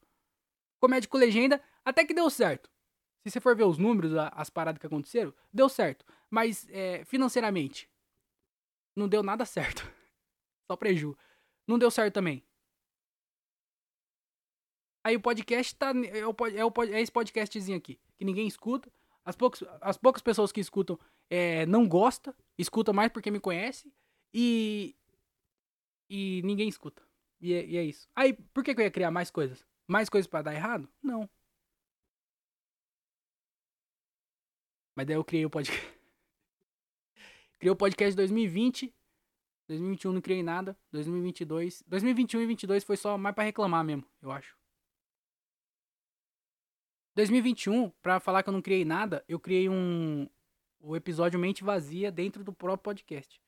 [0.80, 2.68] Comédia com legenda até que deu certo.
[3.22, 6.04] Se você for ver os números, as paradas que aconteceram, deu certo.
[6.28, 7.88] Mas é, financeiramente,
[8.96, 9.88] não deu nada certo.
[10.68, 11.16] Só preju.
[11.68, 12.44] Não deu certo também.
[15.04, 15.90] Aí o podcast tá.
[15.90, 18.00] É, o, é, é esse podcastzinho aqui.
[18.16, 18.92] Que ninguém escuta.
[19.24, 20.98] As poucas, as poucas pessoas que escutam
[21.30, 22.34] é, não gostam.
[22.58, 23.94] Escutam mais porque me conhece.
[24.34, 24.97] E.
[26.08, 27.02] E ninguém escuta.
[27.40, 28.08] E é, e é isso.
[28.14, 29.64] Aí, por que, que eu ia criar mais coisas?
[29.86, 30.88] Mais coisas para dar errado?
[31.02, 31.28] Não.
[34.94, 35.80] Mas daí eu criei o podcast.
[37.58, 38.92] criei o podcast 2020.
[39.68, 40.76] 2021 não criei nada.
[40.90, 41.84] 2022.
[41.86, 44.56] 2021 e 2022 foi só mais para reclamar mesmo, eu acho.
[47.14, 50.28] 2021, para falar que eu não criei nada, eu criei um
[50.80, 53.40] o episódio Mente Vazia dentro do próprio podcast.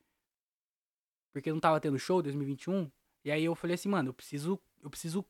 [1.32, 2.90] Porque não tava tendo show 2021,
[3.24, 5.24] e aí eu falei assim, mano, eu preciso eu preciso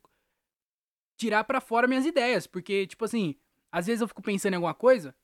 [1.17, 3.35] tirar para fora minhas ideias, porque tipo assim,
[3.71, 5.15] às vezes eu fico pensando em alguma coisa,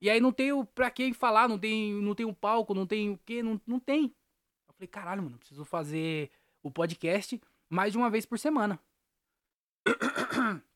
[0.00, 3.10] e aí não tenho pra quem falar, não tem não tem um palco, não tem
[3.10, 4.14] o quê, não, não tem.
[4.68, 6.30] Eu falei, caralho, mano, eu preciso fazer
[6.62, 8.80] o podcast mais de uma vez por semana.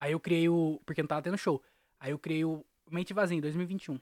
[0.00, 0.80] Aí eu criei o.
[0.86, 1.62] Porque não tava tendo show.
[1.98, 4.00] Aí eu criei o Mente Vazia em 2021.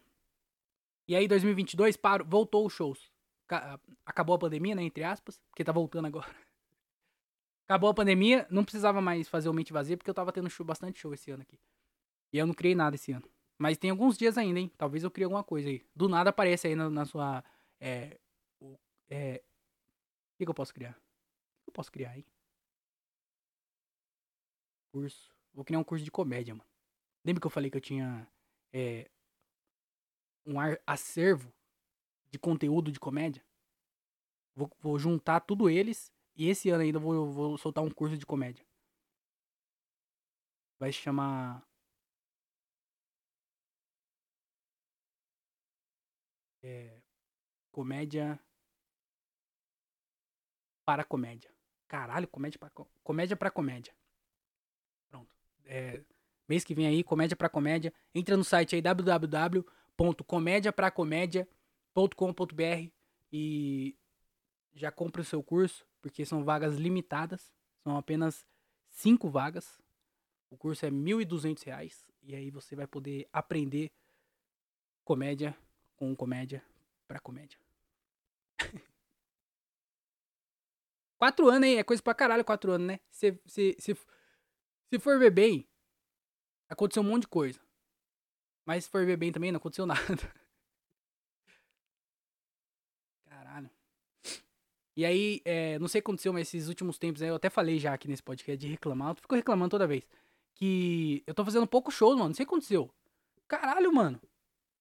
[1.08, 3.10] E aí, 2022, parou, voltou os shows.
[4.04, 4.82] Acabou a pandemia, né?
[4.82, 5.40] Entre aspas.
[5.50, 6.26] Porque tá voltando agora.
[7.68, 10.64] Acabou a pandemia, não precisava mais fazer o Mente Vazia, porque eu tava tendo show,
[10.64, 11.60] bastante show esse ano aqui.
[12.32, 13.28] E eu não criei nada esse ano.
[13.58, 14.72] Mas tem alguns dias ainda, hein?
[14.78, 15.84] Talvez eu crie alguma coisa aí.
[15.94, 17.44] Do nada aparece aí na, na sua.
[17.80, 18.18] É.
[18.60, 18.78] O
[19.10, 19.42] é,
[20.38, 20.92] que, que eu posso criar?
[20.92, 22.24] O que eu posso criar aí?
[24.92, 25.30] Curso.
[25.52, 26.68] Vou criar um curso de comédia, mano.
[27.24, 28.26] Lembra que eu falei que eu tinha
[28.72, 29.10] é,
[30.46, 30.56] um
[30.86, 31.52] acervo
[32.30, 33.44] de conteúdo de comédia?
[34.54, 38.26] Vou, vou, juntar tudo eles e esse ano ainda vou, vou soltar um curso de
[38.26, 38.66] comédia.
[40.78, 41.66] Vai se chamar.
[46.62, 47.00] É,
[47.70, 48.38] comédia
[50.84, 51.50] para comédia.
[51.86, 52.70] Caralho, comédia para
[53.02, 53.94] comédia para comédia
[55.68, 56.00] é,
[56.48, 57.92] mês que vem aí, Comédia pra Comédia.
[58.14, 58.82] Entra no site aí
[61.98, 62.92] www.comediapracomédia.com.br
[63.32, 63.98] e
[64.74, 68.46] já compra o seu curso, porque são vagas limitadas, são apenas
[68.88, 69.80] cinco vagas.
[70.50, 73.92] O curso é R$ 1.200 e aí você vai poder aprender
[75.04, 75.56] comédia
[75.96, 76.64] com comédia
[77.06, 77.58] pra comédia.
[81.18, 81.78] quatro anos, hein?
[81.78, 83.00] É coisa pra caralho quatro anos, né?
[83.10, 85.68] Se, se, se, se for ver bem,
[86.68, 87.60] aconteceu um monte de coisa.
[88.64, 89.98] Mas se for ver bem também, não aconteceu nada.
[93.26, 93.70] Caralho.
[94.98, 97.78] E aí, é, não sei o que aconteceu, mas esses últimos tempos, eu até falei
[97.78, 99.10] já aqui nesse podcast de reclamar.
[99.10, 100.04] Eu fico reclamando toda vez.
[100.56, 102.30] Que eu tô fazendo pouco show, mano.
[102.30, 102.90] Não sei o que aconteceu.
[103.46, 104.20] Caralho, mano.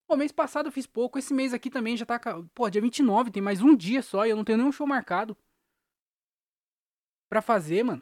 [0.08, 1.20] Pô, mês passado eu fiz pouco.
[1.20, 2.20] Esse mês aqui também já tá.
[2.56, 5.38] Pô, dia 29, tem mais um dia só e eu não tenho nenhum show marcado.
[7.30, 8.02] Pra fazer, mano.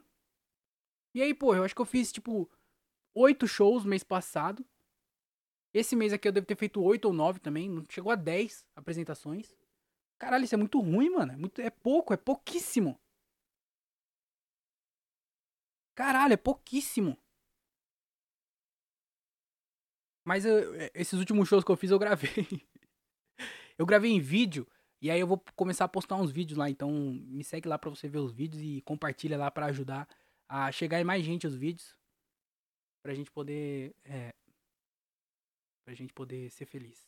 [1.14, 2.50] E aí, pô, eu acho que eu fiz, tipo,
[3.14, 4.66] oito shows mês passado.
[5.74, 7.70] Esse mês aqui eu devo ter feito oito ou nove também.
[7.70, 9.54] Não chegou a dez apresentações.
[10.26, 11.34] Caralho, isso é muito ruim, mano.
[11.34, 13.00] É, muito, é pouco, é pouquíssimo.
[15.96, 17.16] Caralho, é pouquíssimo.
[20.26, 22.32] Mas eu, é, esses últimos shows que eu fiz eu gravei.
[23.78, 24.68] eu gravei em vídeo.
[25.00, 26.72] E aí eu vou começar a postar uns vídeos lá.
[26.72, 30.10] Então me segue lá pra você ver os vídeos e compartilha lá para ajudar
[30.50, 31.96] a chegar em mais gente os vídeos.
[33.04, 33.96] Pra gente poder.
[34.04, 34.34] É,
[35.86, 37.08] pra gente poder ser feliz.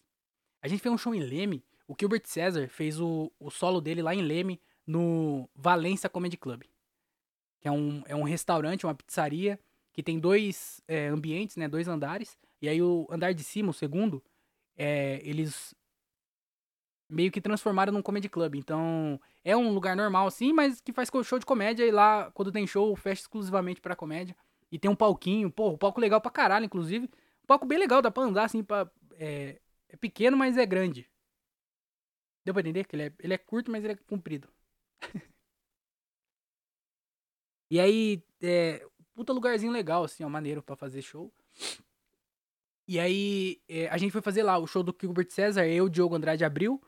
[0.63, 1.65] A gente fez um show em Leme.
[1.87, 6.63] O Gilbert César fez o, o solo dele lá em Leme, no Valença Comedy Club.
[7.59, 9.59] Que é um, é um restaurante, uma pizzaria,
[9.93, 11.67] que tem dois é, ambientes, né?
[11.67, 12.37] Dois andares.
[12.61, 14.23] E aí o andar de cima, o segundo,
[14.75, 15.73] é, eles
[17.09, 18.55] meio que transformaram num comedy club.
[18.55, 22.51] Então, é um lugar normal assim, mas que faz show de comédia e lá, quando
[22.51, 24.35] tem show, fecha exclusivamente pra comédia.
[24.71, 27.05] E tem um palquinho, pô, um palco legal pra caralho, inclusive.
[27.05, 31.09] Um palco bem legal, dá pra andar assim, pra, é, é pequeno, mas é grande.
[32.47, 32.85] Deu pra entender?
[32.85, 34.47] Que ele é, ele é curto, mas ele é comprido.
[37.69, 41.29] e aí, é, puta lugarzinho legal, assim, ó, maneiro pra fazer show.
[42.87, 46.15] E aí, é, a gente foi fazer lá o show do Gilbert César, eu, Diogo
[46.15, 46.81] Andrade abriu.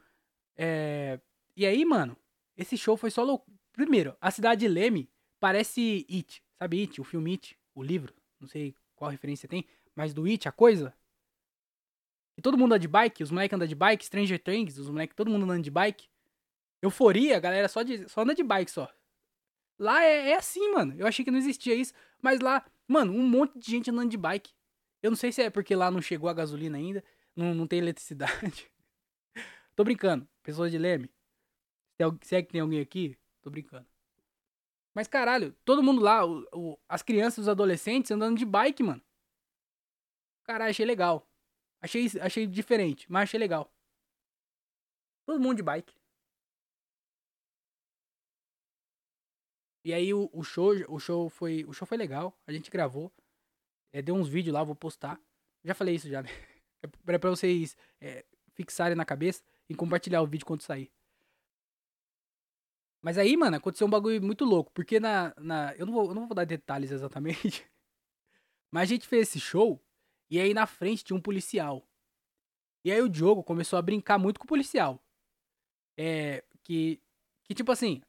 [0.56, 1.20] É,
[1.58, 2.16] e aí, mano,
[2.56, 3.52] esse show foi só louco.
[3.74, 5.10] Primeiro, a cidade de Leme
[5.42, 6.42] parece It.
[6.58, 8.14] Sabe It, o filme It, o livro?
[8.40, 10.96] Não sei qual referência tem, mas do It, a coisa.
[12.40, 15.14] E todo mundo anda de bike, os moleques andam de bike, Stranger Things, os moleques,
[15.14, 16.08] todo mundo andando de bike.
[16.82, 18.90] Euforia, a galera só, de, só anda de bike só.
[19.78, 20.96] Lá é, é assim, mano.
[20.98, 24.16] Eu achei que não existia isso, mas lá, mano, um monte de gente andando de
[24.16, 24.54] bike.
[25.04, 27.04] Eu não sei se é porque lá não chegou a gasolina ainda,
[27.36, 28.72] não, não tem eletricidade.
[29.76, 31.12] Tô brincando, pessoas de Leme.
[32.22, 33.86] Se é que tem alguém aqui, tô brincando.
[34.96, 39.02] Mas caralho, todo mundo lá, o, o, as crianças, os adolescentes andando de bike, mano.
[40.46, 41.29] Caralho, achei legal.
[41.82, 43.72] Achei, achei diferente, mas achei legal.
[45.26, 45.94] Todo mundo de bike.
[49.84, 52.38] E aí o, o, show, o show foi, o show foi legal.
[52.46, 53.12] A gente gravou,
[53.92, 55.20] é, deu uns vídeos lá, vou postar.
[55.64, 56.30] Já falei isso já, né?
[57.08, 60.90] É pra vocês é, fixarem na cabeça e compartilhar o vídeo quando sair.
[63.02, 64.72] Mas aí, mano, aconteceu um bagulho muito louco.
[64.72, 65.34] Porque na.
[65.38, 67.66] na eu, não vou, eu não vou dar detalhes exatamente.
[68.72, 69.82] Mas a gente fez esse show.
[70.30, 71.88] E aí na frente tinha um policial.
[72.84, 75.04] E aí o Diogo começou a brincar muito com o policial.
[75.98, 76.44] É.
[76.64, 77.02] Que.
[77.44, 78.02] Que tipo assim.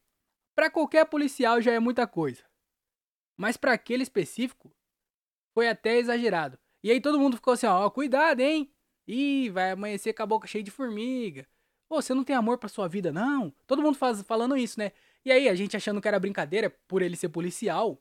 [0.54, 2.44] Pra qualquer policial já é muita coisa.
[3.37, 4.72] Mas para aquele específico.
[5.54, 6.59] Foi até exagerado.
[6.83, 8.72] E aí todo mundo ficou assim, ó, cuidado, hein?
[9.06, 11.46] Ih, vai amanhecer com a boca cheia de formiga.
[11.88, 13.50] Pô, você não tem amor pra sua vida, não?
[13.66, 14.92] Todo mundo faz, falando isso, né?
[15.24, 18.00] E aí, a gente achando que era brincadeira por ele ser policial.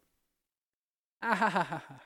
[1.21, 2.01] Ah,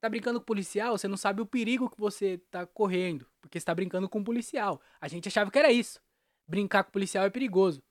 [0.00, 3.26] tá brincando com policial, você não sabe o perigo que você tá correndo.
[3.40, 4.80] Porque você tá brincando com policial.
[5.00, 6.00] A gente achava que era isso.
[6.46, 7.82] Brincar com policial é perigoso.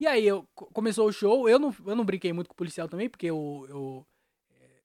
[0.00, 1.48] E aí, eu, começou o show.
[1.48, 4.06] Eu não, eu não brinquei muito com policial também, porque eu, eu
[4.50, 4.82] é,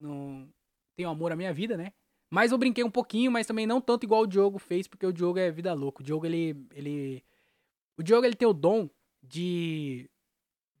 [0.00, 0.48] não
[0.94, 1.92] tenho amor à minha vida, né?
[2.30, 5.12] Mas eu brinquei um pouquinho, mas também não tanto igual o Diogo fez, porque o
[5.12, 6.02] Diogo é vida louca.
[6.02, 6.66] O Diogo, ele.
[6.72, 7.24] ele
[7.96, 8.88] o Diogo, ele tem o dom
[9.22, 10.08] de.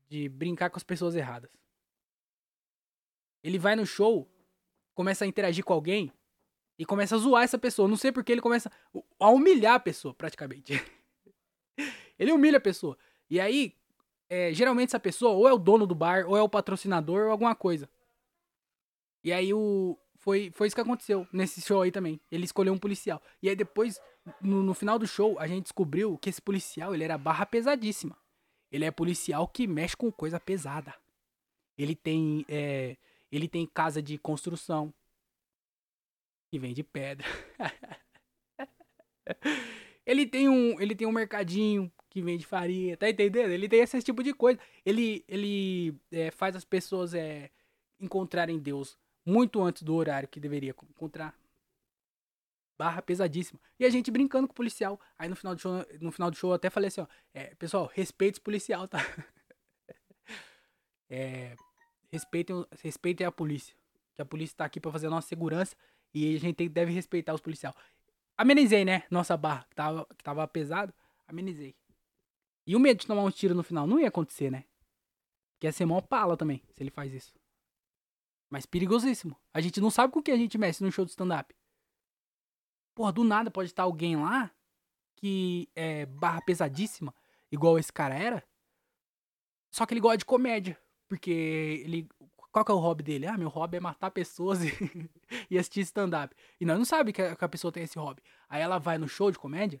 [0.08, 1.50] de brincar com as pessoas erradas.
[3.46, 4.28] Ele vai no show,
[4.92, 6.12] começa a interagir com alguém
[6.76, 7.86] e começa a zoar essa pessoa.
[7.86, 8.72] Não sei porque ele começa
[9.20, 10.72] a humilhar a pessoa, praticamente.
[12.18, 12.98] ele humilha a pessoa.
[13.30, 13.72] E aí,
[14.28, 17.30] é, geralmente essa pessoa ou é o dono do bar, ou é o patrocinador, ou
[17.30, 17.88] alguma coisa.
[19.22, 22.20] E aí o, foi, foi isso que aconteceu nesse show aí também.
[22.32, 23.22] Ele escolheu um policial.
[23.40, 24.00] E aí depois,
[24.40, 28.18] no, no final do show, a gente descobriu que esse policial, ele era barra pesadíssima.
[28.72, 30.92] Ele é policial que mexe com coisa pesada.
[31.78, 32.96] Ele tem, é,
[33.36, 34.92] ele tem casa de construção
[36.50, 37.26] que vende pedra.
[40.06, 43.50] ele tem um, ele tem um mercadinho que vende farinha, tá entendendo?
[43.50, 44.58] Ele tem esse tipo de coisa.
[44.84, 47.50] Ele, ele é, faz as pessoas é,
[48.00, 51.34] encontrarem Deus muito antes do horário que deveria encontrar.
[52.78, 53.60] Barra pesadíssima.
[53.78, 55.00] E a gente brincando com o policial.
[55.18, 57.54] Aí no final do show, no final do show eu até falei assim, ó, é,
[57.56, 58.98] pessoal, respeite o policial, tá?
[61.10, 61.56] é,
[62.10, 63.74] respeitem, respeitem a polícia.
[64.14, 65.76] Que a polícia tá aqui para fazer a nossa segurança
[66.12, 67.74] e a gente deve respeitar os policiais.
[68.36, 69.04] Amenizei, né?
[69.10, 70.92] Nossa barra, que tava, que tava pesado,
[71.26, 71.76] amenizei.
[72.66, 74.64] E o medo de tomar um tiro no final não ia acontecer, né?
[75.58, 77.34] Que ia ser mó pala também, se ele faz isso.
[78.50, 79.36] Mas perigosíssimo.
[79.52, 81.54] A gente não sabe com o que a gente mexe no show de stand-up.
[82.94, 84.50] Porra, do nada pode estar alguém lá
[85.16, 87.14] que é barra pesadíssima,
[87.50, 88.44] igual esse cara era.
[89.70, 90.78] Só que ele gosta de comédia.
[91.08, 92.08] Porque ele.
[92.52, 93.26] Qual que é o hobby dele?
[93.26, 95.10] Ah, meu hobby é matar pessoas e,
[95.50, 96.34] e assistir stand-up.
[96.58, 98.22] E nós não sabe que a, que a pessoa tem esse hobby.
[98.48, 99.80] Aí ela vai no show de comédia.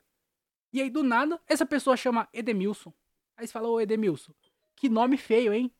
[0.72, 2.92] E aí, do nada, essa pessoa chama Edemilson.
[3.36, 4.34] Aí você fala, ô Edemilson,
[4.74, 5.72] que nome feio, hein?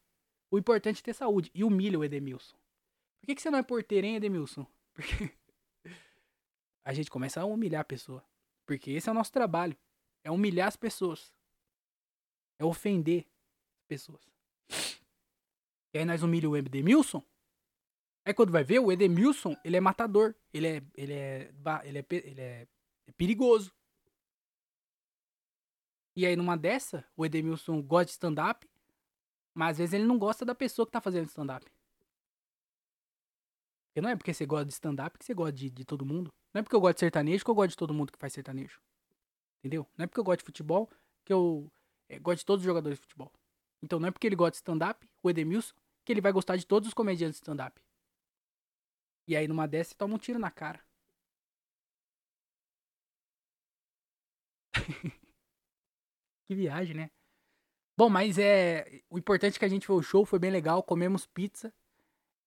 [0.51, 1.51] O importante é ter saúde.
[1.55, 2.57] E humilha o Edemilson.
[3.21, 4.67] Por que, que você não é porteiro, hein, Edemilson?
[4.95, 5.31] Porque
[6.85, 8.25] a gente começa a humilhar a pessoa.
[8.65, 9.77] Porque esse é o nosso trabalho.
[10.25, 11.35] É humilhar as pessoas.
[12.59, 13.27] É ofender
[13.79, 14.36] as pessoas.
[15.97, 17.25] E aí nós humilhamos o Edemilson.
[18.23, 20.35] Aí quando vai ver, o Edemilson, ele é matador.
[20.53, 21.55] Ele é, ele é,
[21.85, 22.69] ele é, ele é
[23.17, 23.73] perigoso.
[26.15, 28.69] E aí numa dessa, o Edemilson gosta de stand-up.
[29.55, 31.65] Mas às vezes ele não gosta da pessoa que tá fazendo stand-up.
[33.89, 36.31] Porque não é porque você gosta de stand-up que você gosta de, de todo mundo.
[36.53, 38.35] Não é porque eu gosto de sertanejo que eu gosto de todo mundo que faz
[38.35, 38.83] sertanejo.
[39.61, 39.87] Entendeu?
[39.97, 40.91] Não é porque eu gosto de futebol
[41.25, 41.73] que eu
[42.07, 43.33] é, gosto de todos os jogadores de futebol.
[43.83, 45.75] Então não é porque ele gosta de stand-up, o Edemilson,
[46.07, 47.83] que ele vai gostar de todos os comediantes de stand-up.
[49.27, 50.81] E aí numa dessa toma um tiro na cara.
[56.47, 57.11] que viagem, né?
[57.97, 59.03] Bom, mas é.
[59.11, 61.75] O importante é que a gente foi o show, foi bem legal, comemos pizza.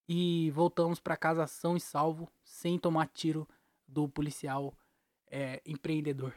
[0.07, 3.47] E voltamos pra casa são e salvo, sem tomar tiro
[3.87, 4.75] do policial
[5.27, 6.33] é, empreendedor.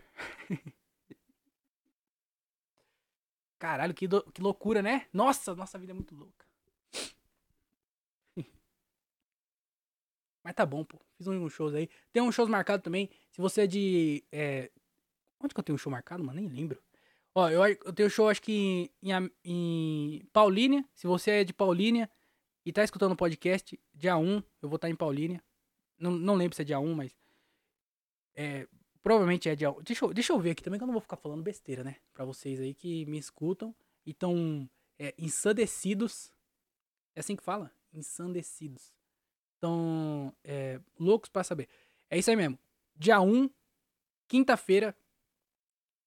[3.59, 5.07] Caralho, que, do, que loucura, né?
[5.13, 6.52] Nossa, nossa vida é muito louca.
[10.43, 10.99] Mas tá bom, pô.
[11.17, 11.89] Fiz uns shows aí.
[12.13, 13.09] Tem uns shows marcados também.
[13.31, 14.25] Se você é de.
[14.33, 14.71] É...
[15.41, 16.41] Onde que eu tenho um show marcado, mano?
[16.41, 16.83] Nem lembro.
[17.35, 20.85] Ó, eu, eu tenho show acho que em, em Paulínia.
[20.95, 22.11] Se você é de Paulínia
[22.65, 25.43] e tá escutando o podcast, dia 1 eu vou estar tá em Paulínia.
[25.99, 27.17] Não, não lembro se é dia 1, mas.
[28.35, 28.67] É,
[29.03, 29.65] Provavelmente é de.
[29.83, 31.97] Deixa eu, deixa eu ver aqui também que eu não vou ficar falando besteira, né?
[32.15, 33.75] Pra vocês aí que me escutam
[34.07, 36.33] e estão é, ensandecidos.
[37.15, 37.73] É assim que fala?
[37.93, 38.93] Ensandecidos.
[39.63, 41.69] Estão é, loucos para saber.
[42.11, 42.59] É isso aí mesmo.
[42.97, 43.49] Dia 1,
[44.27, 44.93] quinta-feira,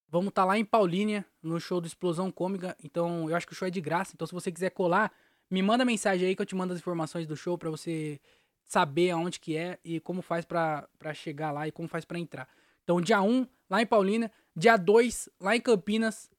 [0.10, 2.76] vamos estar tá lá em Paulínia, no show do Explosão Cômica.
[2.84, 4.12] Então, eu acho que o show é de graça.
[4.14, 5.10] Então, se você quiser colar,
[5.50, 8.20] me manda mensagem aí que eu te mando as informações do show para você
[8.66, 12.50] saber aonde que é e como faz para chegar lá e como faz para entrar.
[12.84, 14.30] Então, dia 1, lá em Paulínia.
[14.54, 16.30] Dia 2, lá em Campinas.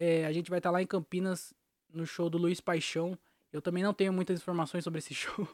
[0.00, 1.54] É, a gente vai estar tá lá em Campinas
[1.88, 3.16] no show do Luiz Paixão.
[3.52, 5.46] Eu também não tenho muitas informações sobre esse show.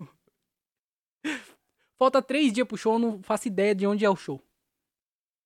[2.03, 4.43] Falta três dias pro show, eu não faço ideia de onde é o show.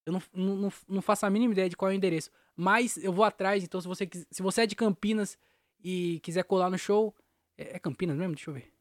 [0.06, 2.30] Eu não, não, não, faço a mínima ideia de qual é o endereço.
[2.56, 5.36] Mas eu vou atrás, então se você, se você é de Campinas
[5.84, 7.14] e quiser colar no show.
[7.58, 8.34] É, é Campinas mesmo?
[8.34, 8.72] Deixa eu ver.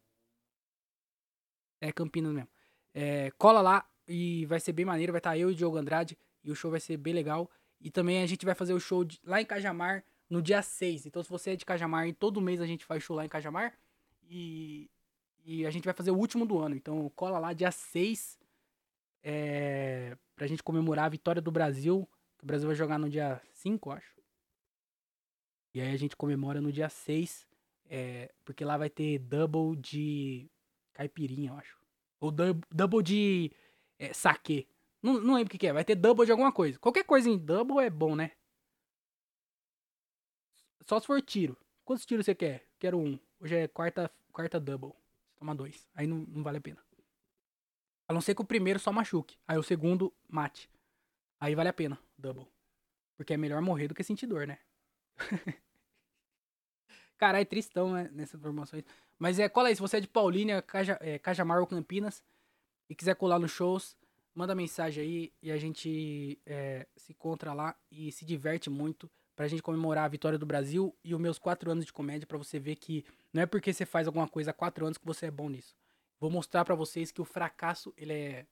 [1.81, 2.47] É Campinas mesmo.
[2.93, 5.11] É, cola lá, e vai ser bem maneiro.
[5.11, 6.17] Vai estar tá eu e o Diogo Andrade.
[6.45, 7.51] E o show vai ser bem legal.
[7.81, 11.07] E também a gente vai fazer o show de, lá em Cajamar no dia 6.
[11.07, 13.77] Então, se você é de Cajamar, todo mês a gente faz show lá em Cajamar.
[14.29, 14.89] E,
[15.45, 16.75] e a gente vai fazer o último do ano.
[16.75, 18.39] Então, cola lá dia 6
[19.23, 22.09] é, pra gente comemorar a vitória do Brasil.
[22.41, 24.15] O Brasil vai jogar no dia 5, acho.
[25.73, 27.47] E aí a gente comemora no dia 6.
[27.87, 30.49] É, porque lá vai ter double de
[30.93, 31.79] caipirinha, eu acho.
[32.19, 33.51] Ou double de
[33.99, 34.67] é, saque.
[34.99, 35.73] Não, não lembro o que, que, é.
[35.73, 36.79] Vai ter double de alguma coisa.
[36.79, 38.31] Qualquer coisa em double é bom, né?
[40.87, 41.55] Só se for tiro.
[41.83, 42.67] Quantos tiros você quer?
[42.79, 43.19] Quero um.
[43.39, 45.04] Hoje é quarta, quarta double.
[45.45, 45.87] Toma dois.
[45.93, 46.81] Aí não, não vale a pena.
[48.07, 49.37] A não ser que o primeiro só machuque.
[49.47, 50.67] Aí o segundo mate.
[51.39, 52.47] Aí vale a pena, double.
[53.15, 54.57] Porque é melhor morrer do que sentir dor, né?
[57.15, 58.09] Caralho, é tristão, né?
[58.11, 58.83] Nessas informações.
[59.19, 62.23] Mas é, cola aí, se você é de Paulínia, Caja, é, Cajamar ou Campinas,
[62.89, 63.95] e quiser colar nos shows,
[64.33, 69.47] manda mensagem aí e a gente é, se encontra lá e se diverte muito pra
[69.47, 72.57] gente comemorar a vitória do Brasil e os meus quatro anos de comédia para você
[72.59, 75.31] ver que não é porque você faz alguma coisa há quatro anos que você é
[75.31, 75.75] bom nisso.
[76.19, 78.45] Vou mostrar para vocês que o fracasso, ele é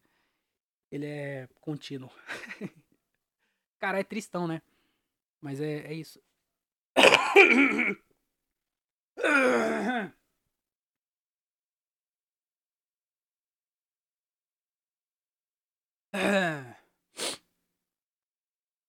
[0.91, 2.11] ele é contínuo.
[3.79, 4.61] Cara, é tristão, né?
[5.41, 6.21] Mas é, é isso.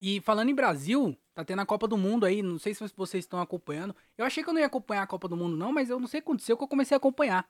[0.07, 3.25] E falando em Brasil, tá tendo a Copa do Mundo aí, não sei se vocês
[3.25, 3.95] estão acompanhando.
[4.17, 6.07] Eu achei que eu não ia acompanhar a Copa do Mundo não, mas eu não
[6.07, 7.49] sei o que aconteceu que eu comecei a acompanhar.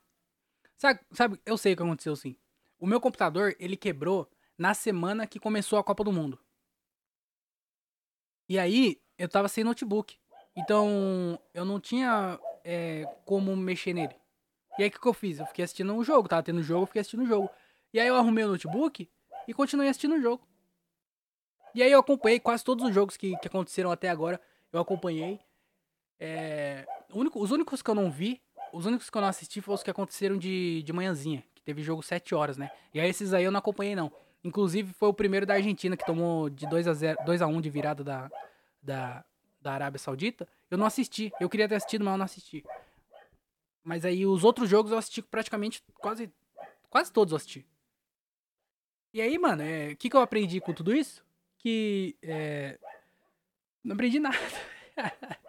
[0.77, 2.37] Sabe, sabe, eu sei o que aconteceu sim.
[2.79, 6.39] O meu computador, ele quebrou na semana que começou a Copa do Mundo.
[8.49, 10.19] E aí, eu tava sem notebook.
[10.57, 14.15] Então, eu não tinha é, como mexer nele.
[14.79, 15.39] E aí, o que, que eu fiz?
[15.39, 17.51] Eu fiquei assistindo um jogo, tava tendo jogo, eu fiquei assistindo o jogo.
[17.93, 19.09] E aí, eu arrumei o notebook
[19.47, 20.47] e continuei assistindo o jogo.
[21.75, 24.41] E aí eu acompanhei quase todos os jogos que, que aconteceram até agora.
[24.73, 25.41] Eu acompanhei.
[26.21, 28.41] É, único, os únicos que eu não vi,
[28.73, 31.43] os únicos que eu não assisti foram os que aconteceram de, de manhãzinha.
[31.55, 32.71] Que teve jogo 7 horas, né?
[32.93, 34.13] E aí esses aí eu não acompanhei, não.
[34.45, 37.61] Inclusive foi o primeiro da Argentina que tomou de 2 a 0 2 a 1
[37.61, 38.31] de virada da,
[38.83, 39.25] da,
[39.61, 40.47] da Arábia Saudita.
[40.71, 41.33] Eu não assisti.
[41.41, 42.65] Eu queria ter assistido, mas eu não assisti.
[43.83, 46.31] Mas aí os outros jogos eu assisti praticamente quase.
[46.89, 47.67] Quase todos eu assisti.
[49.13, 51.24] E aí, mano, o é, que, que eu aprendi com tudo isso?
[51.65, 52.15] Que.
[52.23, 52.79] É,
[53.83, 54.37] não aprendi nada.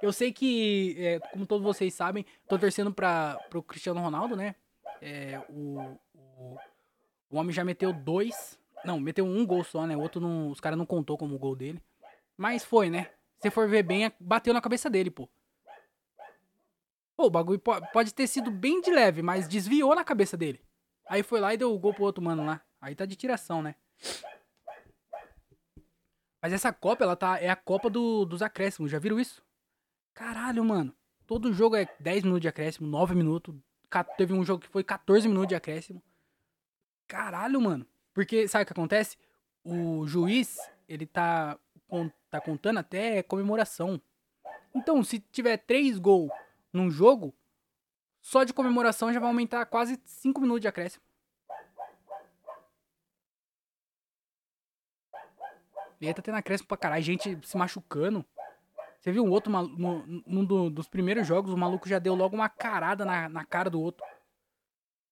[0.00, 4.54] eu sei que, é, como todos vocês sabem, tô torcendo para pro Cristiano Ronaldo, né?
[5.02, 6.56] É, o, o,
[7.28, 8.56] o homem já meteu dois.
[8.84, 9.96] Não, meteu um gol só, né?
[9.96, 11.82] O outro não, os caras não contou como gol dele.
[12.36, 13.10] Mas foi, né?
[13.40, 15.28] Se for ver bem, bateu na cabeça dele, pô.
[17.16, 17.60] Pô, o bagulho
[17.92, 20.62] pode ter sido bem de leve, mas desviou na cabeça dele.
[21.08, 22.60] Aí foi lá e deu o gol pro outro mano lá.
[22.80, 23.74] Aí tá de tiração, né?
[26.40, 27.38] Mas essa Copa, ela tá.
[27.40, 28.90] É a Copa do, dos acréscimos.
[28.90, 29.42] Já viram isso?
[30.14, 30.94] Caralho, mano.
[31.26, 33.54] Todo jogo é 10 minutos de acréscimo, 9 minutos.
[34.16, 36.02] Teve um jogo que foi 14 minutos de acréscimo.
[37.06, 37.86] Caralho, mano.
[38.14, 39.16] Porque, sabe o que acontece?
[39.64, 40.58] O juiz,
[40.88, 41.58] ele tá,
[42.30, 44.00] tá contando até comemoração.
[44.74, 46.30] Então, se tiver 3 gols
[46.72, 47.34] num jogo,
[48.20, 51.02] só de comemoração já vai aumentar quase 5 minutos de acréscimo.
[56.00, 58.24] Aí tá tendo acréscimo pra caralho, gente se machucando.
[59.00, 59.76] Você viu um outro maluco,
[60.26, 63.70] num do, dos primeiros jogos, o maluco já deu logo uma carada na, na cara
[63.70, 64.04] do outro.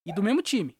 [0.05, 0.77] E do mesmo time.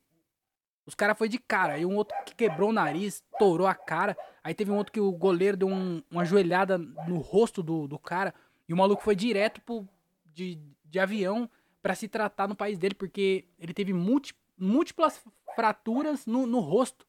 [0.85, 1.75] Os caras foi de cara.
[1.75, 4.17] Aí um outro que quebrou o nariz, torou a cara.
[4.43, 7.99] Aí teve um outro que o goleiro deu um, uma joelhada no rosto do, do
[7.99, 8.33] cara.
[8.69, 9.87] E o maluco foi direto pro,
[10.25, 11.51] de, de avião
[11.83, 17.07] para se tratar no país dele, porque ele teve múltiplas fraturas no, no rosto.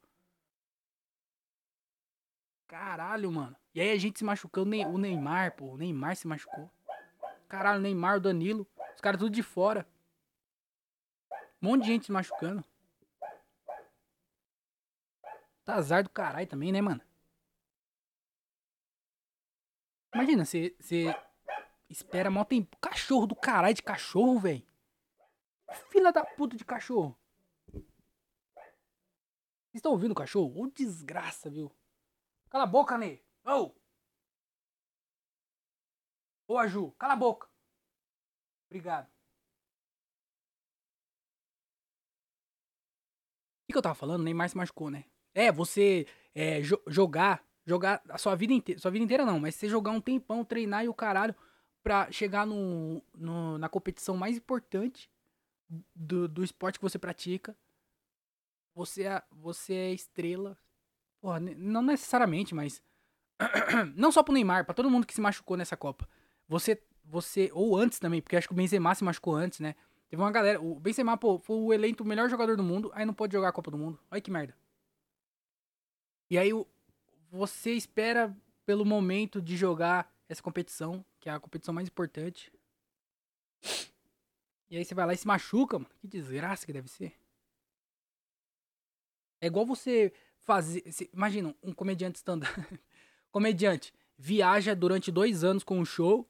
[2.67, 3.55] Caralho, mano.
[3.73, 6.69] E aí a gente se machucando, o Neymar, pô, o Neymar se machucou.
[7.47, 9.87] Caralho, o Neymar, o Danilo, os caras tudo de fora.
[11.61, 12.63] Um monte de gente se machucando.
[15.63, 17.01] Tá azar do caralho também, né, mano?
[20.13, 20.75] Imagina, você
[21.89, 22.75] espera mó tempo.
[22.81, 24.65] Cachorro do caralho de cachorro, velho.
[25.89, 27.17] Fila da puta de cachorro.
[27.71, 27.85] Vocês
[29.75, 30.61] estão ouvindo o cachorro?
[30.61, 31.71] Ô desgraça, viu?
[32.49, 33.23] Cala a boca, Ney.
[33.45, 33.73] Ô!
[36.47, 37.47] Ô, Aju, cala a boca.
[38.69, 39.07] Obrigado.
[43.69, 44.23] O que eu tava falando?
[44.23, 45.05] Neymar se machucou, né?
[45.33, 49.55] É, você é, jo jogar, jogar a sua vida inteira, sua vida inteira não, mas
[49.55, 51.35] você jogar um tempão, treinar e o caralho
[51.83, 55.09] pra chegar no, no na competição mais importante
[55.93, 57.57] do, do esporte que você pratica.
[58.73, 60.57] Você é, você é estrela.
[61.19, 62.81] Porra, não necessariamente, mas
[63.95, 66.07] não só pro Neymar, para todo mundo que se machucou nessa Copa.
[66.47, 69.75] Você você ou antes também, porque acho que o Benzema se machucou antes, né?
[70.09, 73.13] Teve uma galera, o Benzema, pô, foi o eleito melhor jogador do mundo, aí não
[73.13, 73.99] pode jogar a Copa do Mundo.
[74.11, 74.55] Olha que merda.
[76.29, 76.51] E aí
[77.29, 82.51] você espera pelo momento de jogar essa competição, que é a competição mais importante.
[84.69, 85.89] E aí você vai lá e se machuca, mano.
[85.99, 87.13] Que desgraça que deve ser.
[89.39, 90.13] É igual você
[90.47, 90.81] fazer.
[91.13, 92.49] imagina, um comediante stand-up.
[93.29, 96.25] comediante viaja durante dois anos com um show.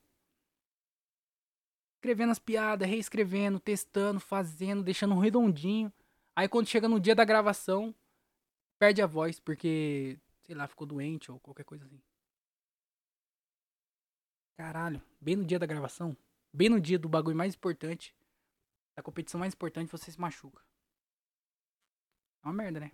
[1.96, 5.94] Escrevendo as piadas, reescrevendo, testando, fazendo, deixando um redondinho.
[6.36, 7.94] Aí quando chega no dia da gravação,
[8.80, 12.02] perde a voz porque, sei lá, ficou doente ou qualquer coisa assim.
[14.58, 16.18] Caralho, bem no dia da gravação,
[16.52, 18.16] bem no dia do bagulho mais importante,
[18.96, 20.64] da competição mais importante, você se machuca.
[22.44, 22.92] É uma merda, né?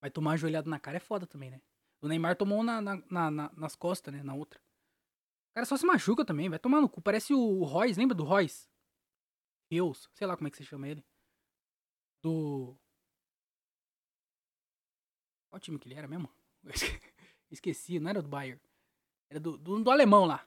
[0.00, 1.60] Vai tomar uma joelhada na cara é foda também, né?
[2.00, 4.22] O Neymar tomou na, na, na, nas costas, né?
[4.22, 4.58] Na outra.
[5.50, 7.02] O cara só se machuca também, vai tomar no cu.
[7.02, 8.68] Parece o Royce, lembra do Royce?
[9.70, 11.04] Deus, sei lá como é que você chama ele
[12.22, 12.76] do.
[15.50, 16.28] Qual time que ele era mesmo?
[17.50, 18.60] Esqueci, não era do Bayern.
[19.28, 20.46] Era do, do, do, alemão lá.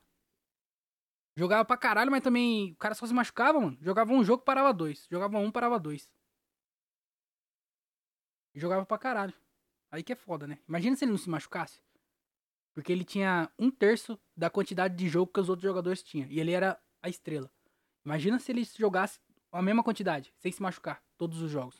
[1.35, 3.77] Jogava pra caralho, mas também o cara só se machucava, mano.
[3.81, 5.07] Jogava um jogo, parava dois.
[5.09, 6.09] Jogava um, parava dois.
[8.55, 9.33] Jogava pra caralho.
[9.93, 10.57] Aí que é foda, né?
[10.67, 11.79] Imagina se ele não se machucasse.
[12.73, 16.27] Porque ele tinha um terço da quantidade de jogo que os outros jogadores tinham.
[16.31, 17.47] E ele era a estrela.
[18.03, 19.19] Imagina se ele jogasse
[19.51, 21.75] a mesma quantidade, sem se machucar, todos os jogos.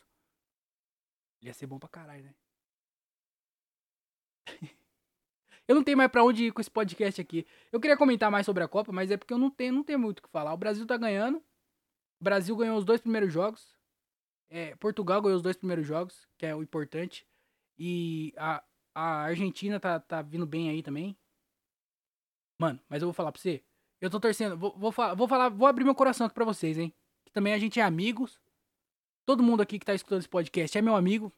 [1.42, 2.34] Ele ia ser bom pra caralho, né?
[5.66, 7.44] eu não tenho mais pra onde ir com esse podcast aqui.
[7.72, 9.98] Eu queria comentar mais sobre a Copa, mas é porque eu não tenho, não tenho
[9.98, 10.54] muito o que falar.
[10.54, 11.38] O Brasil tá ganhando.
[12.20, 13.74] O Brasil ganhou os dois primeiros jogos.
[14.48, 17.26] É, Portugal ganhou os dois primeiros jogos, que é o importante.
[17.78, 18.62] E a,
[18.94, 21.16] a Argentina tá, tá vindo bem aí também.
[22.58, 23.62] Mano, mas eu vou falar pra você.
[24.00, 24.56] Eu tô torcendo.
[24.56, 26.94] Vou, vou, vou falar, vou abrir meu coração aqui pra vocês, hein?
[27.34, 28.40] também a gente é amigos.
[29.26, 31.32] Todo mundo aqui que tá escutando esse podcast é meu amigo.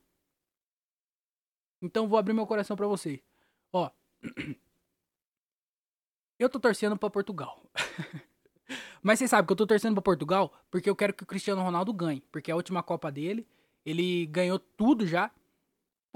[1.81, 3.23] Então vou abrir meu coração para você.
[3.73, 3.91] Ó.
[6.39, 7.63] Eu tô torcendo para Portugal.
[9.03, 11.63] Mas você sabe que eu tô torcendo para Portugal porque eu quero que o Cristiano
[11.63, 13.47] Ronaldo ganhe, porque é a última Copa dele,
[13.87, 15.31] ele ganhou tudo já.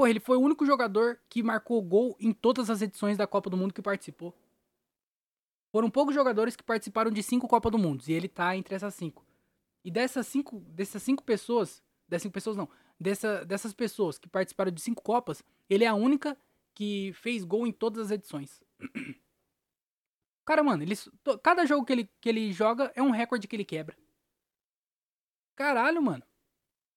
[0.01, 3.51] Pô, ele foi o único jogador que marcou gol em todas as edições da Copa
[3.51, 4.35] do Mundo que participou.
[5.71, 8.95] Foram poucos jogadores que participaram de cinco Copas do Mundo e ele tá entre essas
[8.95, 9.27] cinco.
[9.85, 12.67] E dessas cinco, dessas cinco pessoas, dessas cinco pessoas não,
[12.99, 16.35] dessa, dessas pessoas que participaram de cinco Copas, ele é a única
[16.73, 18.63] que fez gol em todas as edições.
[20.47, 20.95] Cara, mano, ele,
[21.43, 23.95] cada jogo que ele, que ele joga é um recorde que ele quebra.
[25.55, 26.25] Caralho, mano.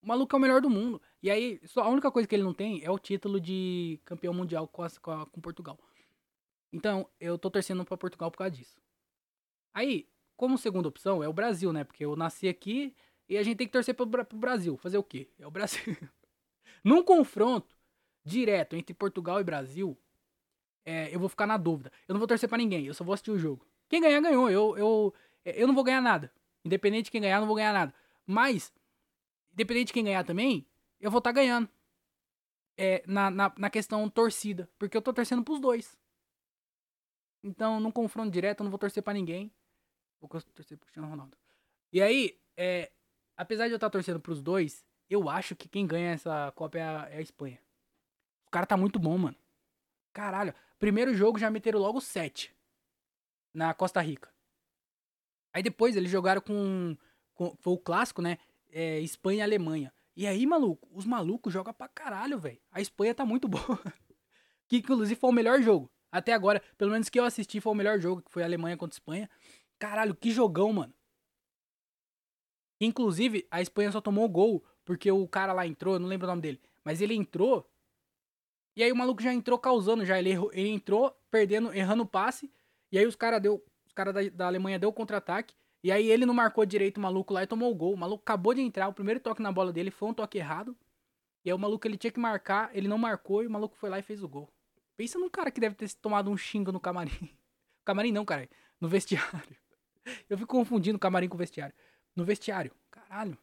[0.03, 1.01] O maluco é o melhor do mundo.
[1.21, 4.33] E aí, só a única coisa que ele não tem é o título de campeão
[4.33, 5.79] mundial com, a, com, a, com Portugal.
[6.73, 8.81] Então, eu tô torcendo pra Portugal por causa disso.
[9.73, 11.85] Aí, como segunda opção é o Brasil, né?
[11.85, 12.93] Porque eu nasci aqui
[13.29, 14.75] e a gente tem que torcer pro, pro Brasil.
[14.75, 15.29] Fazer o quê?
[15.39, 15.95] É o Brasil.
[16.83, 17.73] Num confronto
[18.25, 19.97] direto entre Portugal e Brasil,
[20.85, 21.91] é, eu vou ficar na dúvida.
[22.07, 23.65] Eu não vou torcer para ninguém, eu só vou assistir o jogo.
[23.87, 24.49] Quem ganhar, ganhou.
[24.49, 25.13] Eu, eu,
[25.45, 26.31] eu não vou ganhar nada.
[26.65, 27.93] Independente de quem ganhar, eu não vou ganhar nada.
[28.25, 28.73] Mas,
[29.53, 30.67] independente de quem ganhar também,
[30.99, 31.69] eu vou estar tá ganhando.
[32.75, 34.69] É, na, na, na questão torcida.
[34.79, 35.97] Porque eu tô torcendo pros dois.
[37.43, 39.51] Então, num confronto direto, eu não vou torcer para ninguém.
[40.19, 41.37] Vou torcer pro Cristiano Ronaldo.
[41.91, 42.91] E aí, é,
[43.35, 46.77] apesar de eu estar tá torcendo pros dois, eu acho que quem ganha essa Copa
[46.77, 47.59] é a, é a Espanha.
[48.47, 49.37] O cara tá muito bom, mano.
[50.13, 50.53] Caralho.
[50.79, 52.55] Primeiro jogo já meteram logo 7
[53.53, 54.33] na Costa Rica.
[55.53, 56.97] Aí depois eles jogaram com.
[57.33, 58.37] com foi o clássico, né?
[58.73, 59.93] É, Espanha e Alemanha.
[60.15, 62.59] E aí, maluco, os malucos jogam pra caralho, velho.
[62.71, 63.79] A Espanha tá muito boa.
[64.67, 65.91] que inclusive foi o melhor jogo.
[66.11, 68.95] Até agora, pelo menos que eu assisti, foi o melhor jogo, que foi Alemanha contra
[68.95, 69.29] Espanha.
[69.79, 70.93] Caralho, que jogão, mano.
[72.81, 76.29] Inclusive, a Espanha só tomou o gol porque o cara lá entrou, não lembro o
[76.29, 76.61] nome dele.
[76.83, 77.69] Mas ele entrou.
[78.75, 80.19] E aí o maluco já entrou causando já.
[80.19, 82.51] Ele, errou, ele entrou perdendo, errando o passe.
[82.91, 83.63] E aí os caras deu.
[83.85, 85.55] Os caras da, da Alemanha deu contra-ataque.
[85.83, 87.93] E aí ele não marcou direito o maluco lá e tomou o gol.
[87.93, 90.75] O maluco acabou de entrar, o primeiro toque na bola dele foi um toque errado.
[91.43, 93.89] E aí o maluco ele tinha que marcar, ele não marcou e o maluco foi
[93.89, 94.49] lá e fez o gol.
[94.95, 97.11] Pensa num cara que deve ter tomado um xingo no camarim.
[97.83, 98.49] Camarim não, cara.
[98.79, 99.57] No vestiário.
[100.29, 101.75] Eu fico confundindo camarim com vestiário.
[102.15, 102.71] No vestiário.
[102.89, 103.37] Caralho.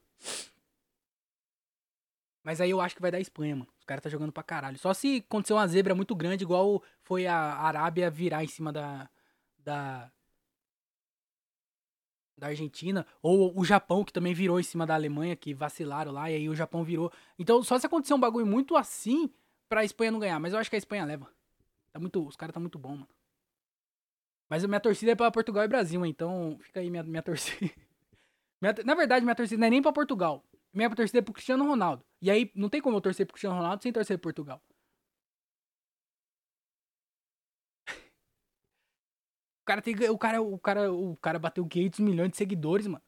[2.43, 3.71] Mas aí eu acho que vai dar Espanha, mano.
[3.79, 4.79] Os caras tá jogando pra caralho.
[4.79, 9.09] Só se acontecer uma zebra muito grande, igual foi a Arábia virar em cima da,
[9.59, 10.11] da
[12.41, 16.31] da Argentina, ou o Japão, que também virou em cima da Alemanha, que vacilaram lá,
[16.31, 17.13] e aí o Japão virou.
[17.39, 19.31] Então, só se acontecer um bagulho muito assim,
[19.69, 20.41] pra Espanha não ganhar.
[20.41, 21.29] Mas eu acho que a Espanha leva.
[21.93, 23.09] Tá muito, os caras tá muito bom, mano.
[24.49, 27.71] Mas minha torcida é pra Portugal e Brasil, então fica aí minha, minha torcida.
[28.85, 30.43] Na verdade, minha torcida não é nem pra Portugal.
[30.73, 32.03] Minha torcida é pro Cristiano Ronaldo.
[32.21, 34.61] E aí, não tem como eu torcer pro Cristiano Ronaldo sem torcer pro Portugal.
[39.71, 39.95] Cara tem.
[40.11, 43.05] O cara, o cara, o cara bateu 500 milhões de seguidores, mano.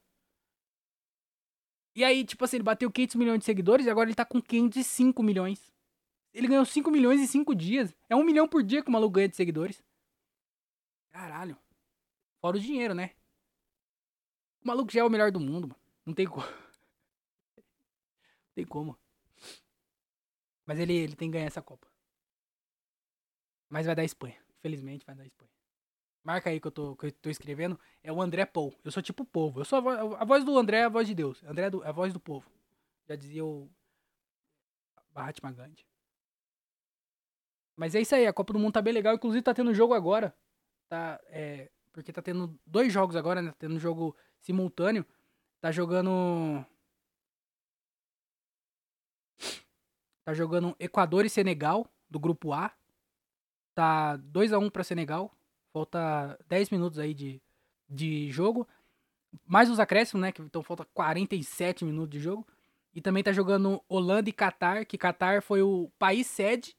[1.95, 4.41] E aí, tipo assim, ele bateu 500 milhões de seguidores e agora ele tá com
[4.41, 5.73] 505 milhões.
[6.33, 7.95] Ele ganhou 5 milhões em 5 dias.
[8.09, 9.83] É um milhão por dia que o maluco ganha de seguidores.
[11.11, 11.59] Caralho.
[12.41, 13.11] Fora o dinheiro, né?
[14.65, 15.81] O maluco já é o melhor do mundo, mano.
[16.07, 16.47] Não tem como.
[17.59, 18.99] Não tem como.
[20.65, 21.87] Mas ele, ele tem que ganhar essa Copa.
[23.69, 24.41] Mas vai dar Espanha.
[24.61, 25.52] Felizmente vai dar Espanha.
[26.25, 27.79] Marca aí que eu, tô, que eu tô escrevendo.
[28.03, 28.73] É o André Paul.
[28.85, 29.61] Eu sou tipo o povo.
[29.61, 31.43] Eu sou a, voz, a voz do André é a voz de Deus.
[31.45, 32.49] André é, do, é a voz do povo.
[33.09, 33.69] Já dizia o
[35.13, 35.85] Mahatma Gandhi.
[37.77, 38.27] Mas é isso aí.
[38.27, 39.15] A Copa do Mundo tá bem legal.
[39.15, 40.35] Inclusive tá tendo jogo agora.
[40.89, 43.51] Tá, é, porque tá tendo dois jogos agora, né?
[43.51, 45.05] Tá tendo jogo simultâneo.
[45.61, 46.65] Tá jogando.
[50.25, 52.73] Tá jogando Equador e Senegal, do grupo A.
[53.75, 55.37] Tá 2 a 1 para Senegal.
[55.73, 57.41] Falta 10 minutos aí de,
[57.89, 58.69] de jogo.
[59.47, 60.33] Mais os acréscimos, né?
[60.41, 62.47] Então falta 47 minutos de jogo.
[62.95, 66.77] E também tá jogando Holanda e Catar, que Catar foi o país sede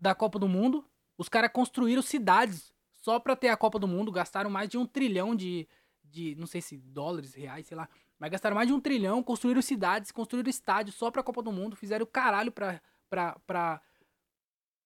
[0.00, 0.84] da Copa do Mundo.
[1.18, 4.10] Os caras construíram cidades só pra ter a Copa do Mundo.
[4.10, 5.68] Gastaram mais de um trilhão de,
[6.02, 6.34] de.
[6.36, 7.86] Não sei se dólares, reais, sei lá.
[8.18, 11.76] Mas gastaram mais de um trilhão, construíram cidades, construíram estádios só pra Copa do Mundo.
[11.76, 12.80] Fizeram o caralho pra,
[13.10, 13.82] pra, pra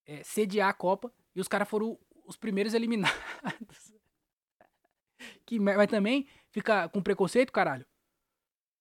[0.04, 1.12] é, sediar a Copa.
[1.34, 3.18] E os caras foram os primeiros eliminados.
[5.46, 7.86] que, mas também fica com preconceito, caralho.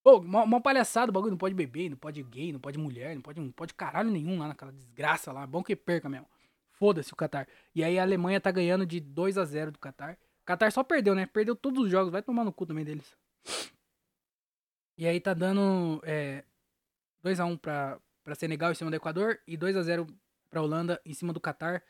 [0.03, 3.15] Ô, uma, uma palhaçada, o bagulho não pode beber, não pode gay, não pode mulher,
[3.15, 5.47] não pode, não pode caralho nenhum lá naquela desgraça lá.
[5.47, 6.27] Bom que perca mesmo.
[6.71, 7.47] Foda-se o Qatar.
[7.73, 10.17] E aí a Alemanha tá ganhando de 2 a 0 do Qatar.
[10.41, 11.25] O Qatar só perdeu, né?
[11.25, 12.11] Perdeu todos os jogos.
[12.11, 13.15] Vai tomar no cu também deles.
[14.97, 16.43] E aí tá dando é,
[17.23, 20.07] 2x1 pra, pra Senegal em cima do Equador e 2x0
[20.49, 21.81] pra Holanda em cima do Qatar.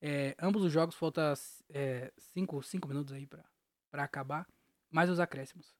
[0.00, 4.46] É, ambos os jogos falta 5 é, minutos aí pra acabar.
[4.90, 5.74] Mais os acréscimos.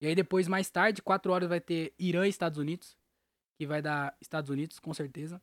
[0.00, 2.96] E aí depois, mais tarde, 4 horas, vai ter Irã e Estados Unidos.
[3.56, 5.40] Que vai dar Estados Unidos, com certeza.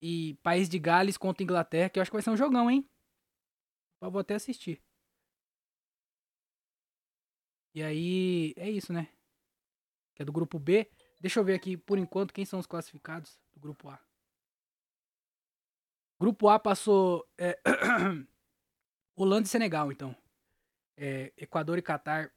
[0.00, 2.88] E País de Gales contra Inglaterra, que eu acho que vai ser um jogão, hein?
[4.00, 4.82] Eu vou até assistir.
[7.74, 9.08] E aí, é isso, né?
[10.14, 10.90] Que é do grupo B.
[11.20, 13.98] Deixa eu ver aqui, por enquanto, quem são os classificados do grupo A.
[16.22, 17.58] Grupo A passou é,
[19.16, 20.14] Holanda e Senegal, então.
[20.96, 22.30] É, Equador e Catar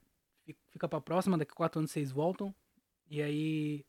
[0.71, 2.51] fica pra próxima, daqui a quatro anos vocês voltam.
[3.07, 3.85] E aí,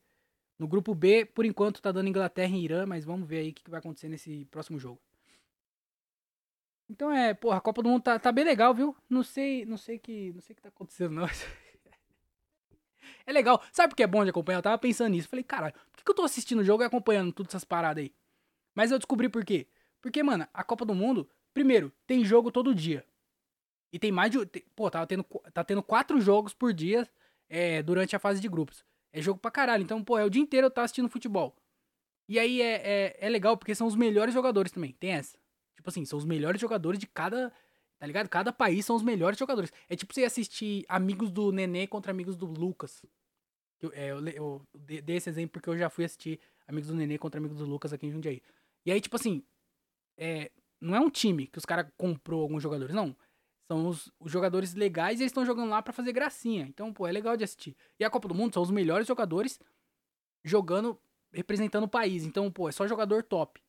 [0.58, 3.54] no grupo B, por enquanto tá dando Inglaterra e Irã, mas vamos ver aí o
[3.54, 5.00] que, que vai acontecer nesse próximo jogo.
[6.90, 8.94] Então é, porra, a Copa do Mundo tá, tá bem legal, viu?
[9.08, 11.26] Não sei, não sei que, não sei que tá acontecendo não.
[13.24, 13.62] É legal.
[13.72, 14.58] Sabe por que é bom de acompanhar?
[14.58, 15.26] Eu tava pensando nisso.
[15.26, 18.02] Falei, cara, por que, que eu tô assistindo o jogo e acompanhando todas essas paradas
[18.02, 18.14] aí?
[18.74, 19.66] Mas eu descobri por quê.
[20.06, 23.04] Porque, mano, a Copa do Mundo, primeiro, tem jogo todo dia.
[23.92, 24.46] E tem mais de.
[24.76, 27.08] Pô, tá tendo, tá tendo quatro jogos por dia
[27.48, 28.84] é, durante a fase de grupos.
[29.12, 29.82] É jogo pra caralho.
[29.82, 31.56] Então, pô, é o dia inteiro eu tô assistindo futebol.
[32.28, 34.92] E aí é, é, é legal porque são os melhores jogadores também.
[34.92, 35.36] Tem essa.
[35.74, 37.52] Tipo assim, são os melhores jogadores de cada.
[37.98, 38.28] Tá ligado?
[38.28, 39.72] Cada país são os melhores jogadores.
[39.88, 43.04] É tipo você assistir amigos do Nenê contra amigos do Lucas.
[43.80, 46.38] Eu, é, eu, eu dei esse exemplo porque eu já fui assistir
[46.68, 48.40] amigos do Nenê contra amigos do Lucas aqui em Jundiaí.
[48.84, 49.42] E aí, tipo assim,
[50.16, 50.50] é,
[50.80, 53.16] não é um time que os caras comprou alguns jogadores, não.
[53.66, 56.66] São os, os jogadores legais e eles estão jogando lá para fazer gracinha.
[56.68, 57.76] Então, pô, é legal de assistir.
[57.98, 59.58] E a Copa do Mundo são os melhores jogadores
[60.44, 60.98] jogando,
[61.32, 62.24] representando o país.
[62.24, 63.60] Então, pô, é só jogador top.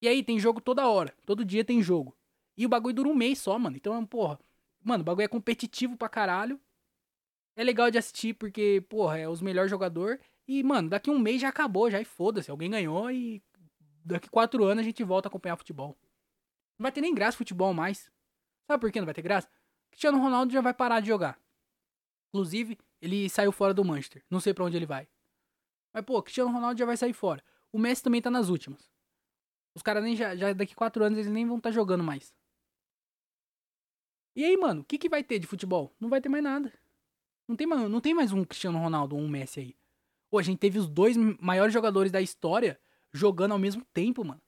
[0.00, 1.14] E aí tem jogo toda hora.
[1.26, 2.16] Todo dia tem jogo.
[2.56, 3.76] E o bagulho dura um mês só, mano.
[3.76, 4.38] Então, porra.
[4.82, 6.58] Mano, o bagulho é competitivo pra caralho.
[7.54, 10.18] É legal de assistir porque, porra, é os melhores jogadores.
[10.48, 12.50] E, mano, daqui um mês já acabou, já e foda-se.
[12.50, 13.42] Alguém ganhou e
[14.04, 15.96] daqui quatro anos a gente volta a acompanhar futebol.
[16.78, 18.10] Não vai ter nem graça futebol mais.
[18.66, 19.48] Sabe por que não vai ter graça?
[19.90, 21.38] Cristiano Ronaldo já vai parar de jogar.
[22.28, 24.24] Inclusive, ele saiu fora do Manchester.
[24.30, 25.08] Não sei para onde ele vai.
[25.92, 27.44] Mas, pô, Cristiano Ronaldo já vai sair fora.
[27.70, 28.90] O Messi também tá nas últimas.
[29.74, 32.34] Os caras nem já, já daqui quatro anos eles nem vão estar tá jogando mais.
[34.34, 35.94] E aí, mano, o que, que vai ter de futebol?
[36.00, 36.72] Não vai ter mais nada.
[37.46, 39.76] Não tem, não tem mais um Cristiano Ronaldo ou um Messi aí.
[40.30, 42.80] Pô, a gente teve os dois maiores jogadores da história
[43.12, 44.40] jogando ao mesmo tempo, mano.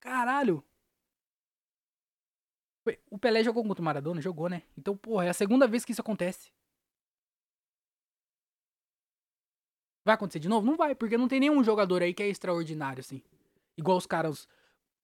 [0.00, 0.64] Caralho.
[3.10, 4.20] O Pelé jogou contra o Maradona?
[4.20, 4.62] Jogou, né?
[4.76, 6.52] Então, porra, é a segunda vez que isso acontece.
[10.04, 10.66] Vai acontecer de novo?
[10.66, 13.22] Não vai, porque não tem nenhum jogador aí que é extraordinário, assim.
[13.76, 14.48] Igual os caras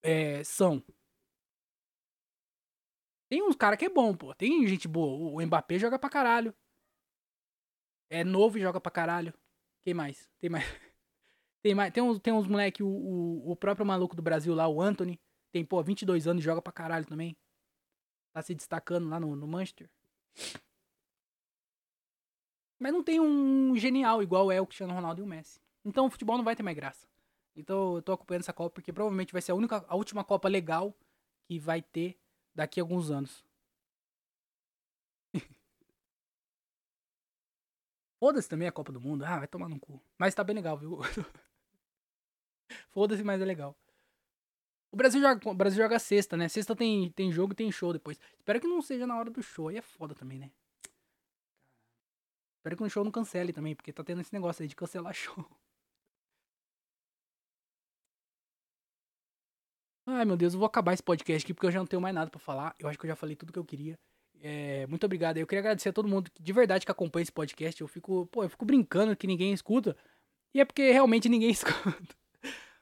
[0.02, 0.82] é, são.
[3.30, 4.34] Tem uns caras que é bom, pô.
[4.34, 5.40] Tem gente boa.
[5.40, 6.52] O Mbappé joga pra caralho.
[8.10, 9.32] É novo e joga pra caralho.
[9.82, 10.28] Quem mais?
[10.40, 10.64] Tem mais.
[11.62, 14.68] Tem, mais, tem uns, tem uns moleque, o, o, o próprio maluco do Brasil lá,
[14.68, 15.20] o Anthony.
[15.50, 17.36] Tem, pô, 22 anos e joga pra caralho também.
[18.32, 19.90] Tá se destacando lá no, no Manchester.
[22.78, 25.60] Mas não tem um genial igual é o Cristiano Ronaldo e o Messi.
[25.84, 27.08] Então o futebol não vai ter mais graça.
[27.56, 30.48] Então eu tô acompanhando essa Copa porque provavelmente vai ser a única, a última Copa
[30.48, 30.94] legal
[31.46, 32.16] que vai ter
[32.54, 33.44] daqui a alguns anos.
[38.20, 39.24] Foda-se também a Copa do Mundo.
[39.24, 40.00] Ah, vai tomar no cu.
[40.16, 41.00] Mas tá bem legal, viu?
[42.90, 43.76] Foda-se, mas é legal.
[44.90, 46.48] O Brasil joga, o Brasil joga sexta, né?
[46.48, 48.18] Sexta tem, tem jogo e tem show depois.
[48.38, 49.68] Espero que não seja na hora do show.
[49.68, 50.50] Aí é foda também, né?
[52.58, 55.12] Espero que o show não cancele também, porque tá tendo esse negócio aí de cancelar
[55.14, 55.44] show.
[60.06, 62.14] Ai, meu Deus, eu vou acabar esse podcast aqui porque eu já não tenho mais
[62.14, 62.74] nada para falar.
[62.78, 63.98] Eu acho que eu já falei tudo que eu queria.
[64.40, 65.36] É, muito obrigado.
[65.36, 67.80] Eu queria agradecer a todo mundo de verdade que acompanha esse podcast.
[67.80, 69.94] Eu fico, pô, eu fico brincando que ninguém escuta.
[70.54, 72.16] E é porque realmente ninguém escuta.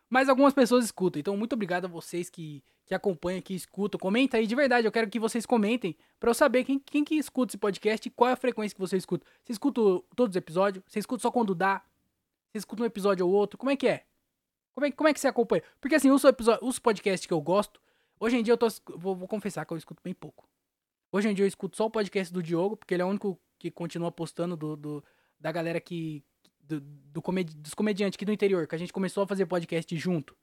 [0.09, 1.19] Mas algumas pessoas escutam.
[1.19, 3.99] Então, muito obrigado a vocês que, que acompanham, que escutam.
[3.99, 4.87] Comenta aí, de verdade.
[4.87, 8.11] Eu quero que vocês comentem para eu saber quem, quem que escuta esse podcast e
[8.11, 9.27] qual é a frequência que você escuta.
[9.43, 9.81] Você escuta
[10.15, 10.85] todos os episódios?
[10.87, 11.83] Você escuta só quando dá?
[12.51, 13.59] Você escuta um episódio ou outro?
[13.59, 14.05] Como é que é?
[14.75, 15.63] Como é, como é que você acompanha?
[15.81, 16.23] Porque assim, os,
[16.61, 17.81] os podcasts que eu gosto,
[18.21, 18.69] hoje em dia eu tô.
[18.95, 20.47] Vou, vou confessar que eu escuto bem pouco.
[21.11, 23.41] Hoje em dia eu escuto só o podcast do Diogo, porque ele é o único
[23.59, 25.05] que continua postando do, do
[25.41, 26.23] da galera que.
[26.67, 29.97] Do, do comedi dos comediantes aqui do interior, que a gente começou a fazer podcast
[29.97, 30.37] junto.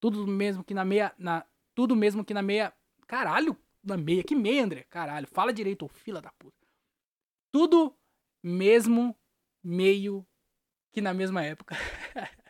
[0.00, 1.14] Tudo mesmo que na meia.
[1.18, 2.72] Na, tudo mesmo que na meia.
[3.06, 4.24] Caralho, na meia.
[4.24, 4.84] Que meia, André?
[4.84, 6.56] Caralho, fala direito, ô fila da puta.
[7.52, 7.94] Tudo
[8.42, 9.16] mesmo
[9.62, 10.26] meio
[10.92, 11.76] que na mesma época.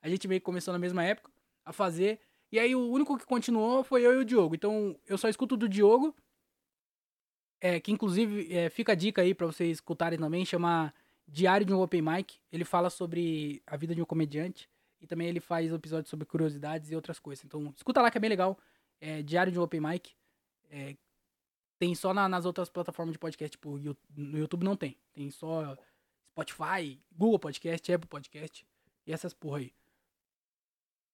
[0.00, 1.30] a gente meio que começou na mesma época
[1.64, 2.20] a fazer.
[2.52, 4.54] E aí o único que continuou foi eu e o Diogo.
[4.54, 6.14] Então eu só escuto do Diogo.
[7.60, 10.94] É, que inclusive é, fica a dica aí para vocês escutarem também, chama
[11.30, 12.38] Diário de um Open Mic.
[12.50, 14.68] Ele fala sobre a vida de um comediante.
[15.00, 17.44] E também ele faz episódios sobre curiosidades e outras coisas.
[17.44, 18.58] Então, escuta lá que é bem legal.
[19.00, 20.12] É, Diário de um Open Mic.
[20.68, 20.96] É,
[21.78, 23.52] tem só na, nas outras plataformas de podcast.
[23.52, 23.78] Tipo,
[24.14, 24.96] no YouTube não tem.
[25.12, 25.76] Tem só
[26.32, 28.66] Spotify, Google Podcast, Apple Podcast.
[29.06, 29.72] E essas porra aí.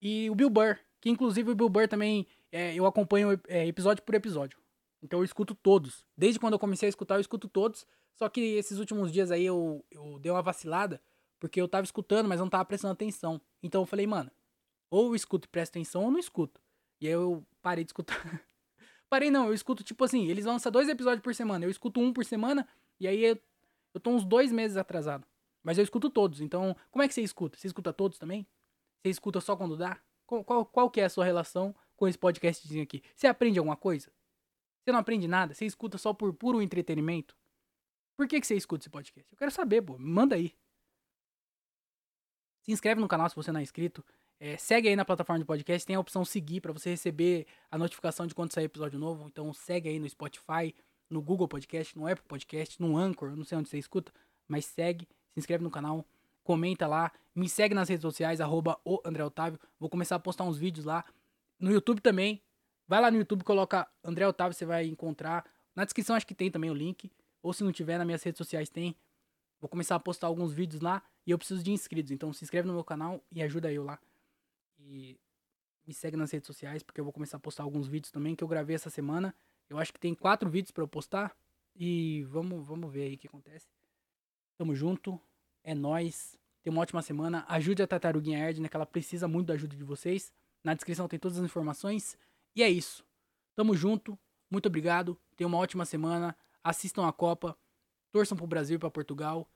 [0.01, 4.03] E o Bill Burr, que inclusive o Bill Burr também é, eu acompanho é, episódio
[4.03, 4.59] por episódio.
[5.07, 6.05] Então eu escuto todos.
[6.17, 7.87] Desde quando eu comecei a escutar, eu escuto todos.
[8.17, 11.01] Só que esses últimos dias aí eu, eu dei uma vacilada,
[11.39, 13.41] porque eu tava escutando, mas não tava prestando atenção.
[13.63, 14.31] Então eu falei, mano,
[14.91, 16.61] ou eu escuto e presto atenção ou não escuto.
[17.01, 18.17] E aí eu parei de escutar.
[19.09, 21.65] parei não, eu escuto tipo assim, eles lançam dois episódios por semana.
[21.65, 22.67] Eu escuto um por semana,
[22.99, 23.39] e aí eu,
[23.95, 25.25] eu tô uns dois meses atrasado.
[25.63, 26.41] Mas eu escuto todos.
[26.41, 27.57] Então, como é que você escuta?
[27.57, 28.45] Você escuta todos também?
[29.03, 30.01] Você escuta só quando dá?
[30.27, 33.05] Qual, qual, qual que é a sua relação com esse podcastzinho aqui?
[33.15, 34.11] Você aprende alguma coisa?
[34.87, 35.53] Você não aprende nada?
[35.53, 37.37] Você escuta só por puro entretenimento?
[38.17, 39.29] Por que, que você escuta esse podcast?
[39.33, 39.99] Eu quero saber, pô.
[39.99, 40.55] Manda aí.
[42.63, 44.05] Se inscreve no canal se você não é inscrito.
[44.39, 47.77] É, segue aí na plataforma de podcast, tem a opção seguir para você receber a
[47.77, 49.27] notificação de quando sair episódio novo.
[49.27, 50.73] Então segue aí no Spotify,
[51.11, 54.13] no Google Podcast, no Apple Podcast, no Anchor, não sei onde você escuta,
[54.47, 56.07] mas segue, se inscreve no canal,
[56.45, 58.79] comenta lá, me segue nas redes sociais, arroba.
[59.81, 61.05] Vou começar a postar uns vídeos lá.
[61.59, 62.41] No YouTube também.
[62.89, 65.45] Vai lá no YouTube, coloca André Otávio, você vai encontrar.
[65.75, 67.11] Na descrição acho que tem também o link.
[67.43, 68.97] Ou se não tiver, nas minhas redes sociais tem.
[69.61, 72.13] Vou começar a postar alguns vídeos lá e eu preciso de inscritos.
[72.13, 73.99] Então se inscreve no meu canal e ajuda eu lá.
[74.79, 75.19] E
[75.87, 78.43] me segue nas redes sociais, porque eu vou começar a postar alguns vídeos também que
[78.43, 79.35] eu gravei essa semana.
[79.69, 81.37] Eu acho que tem quatro vídeos para eu postar.
[81.75, 83.69] E vamos, vamos ver aí o que acontece.
[84.57, 85.21] Tamo junto.
[85.63, 86.39] É nós.
[86.63, 87.45] Tenha uma ótima semana.
[87.49, 90.33] Ajude a Tartaruguinha Erdner, né, que ela precisa muito da ajuda de vocês.
[90.65, 92.17] Na descrição tem todas as informações.
[92.57, 93.05] E é isso.
[93.55, 94.19] Tamo junto.
[94.51, 95.21] Muito obrigado.
[95.37, 96.35] Tenha uma ótima semana.
[96.65, 97.57] Assistam a Copa.
[98.11, 99.47] Torçam pro Brasil e pra Portugal.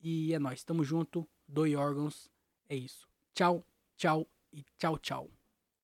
[0.00, 0.62] E é nós.
[0.62, 1.28] Tamo junto.
[1.48, 2.30] Doe órgãos.
[2.68, 3.08] É isso.
[3.34, 5.43] Tchau, tchau e tchau, tchau.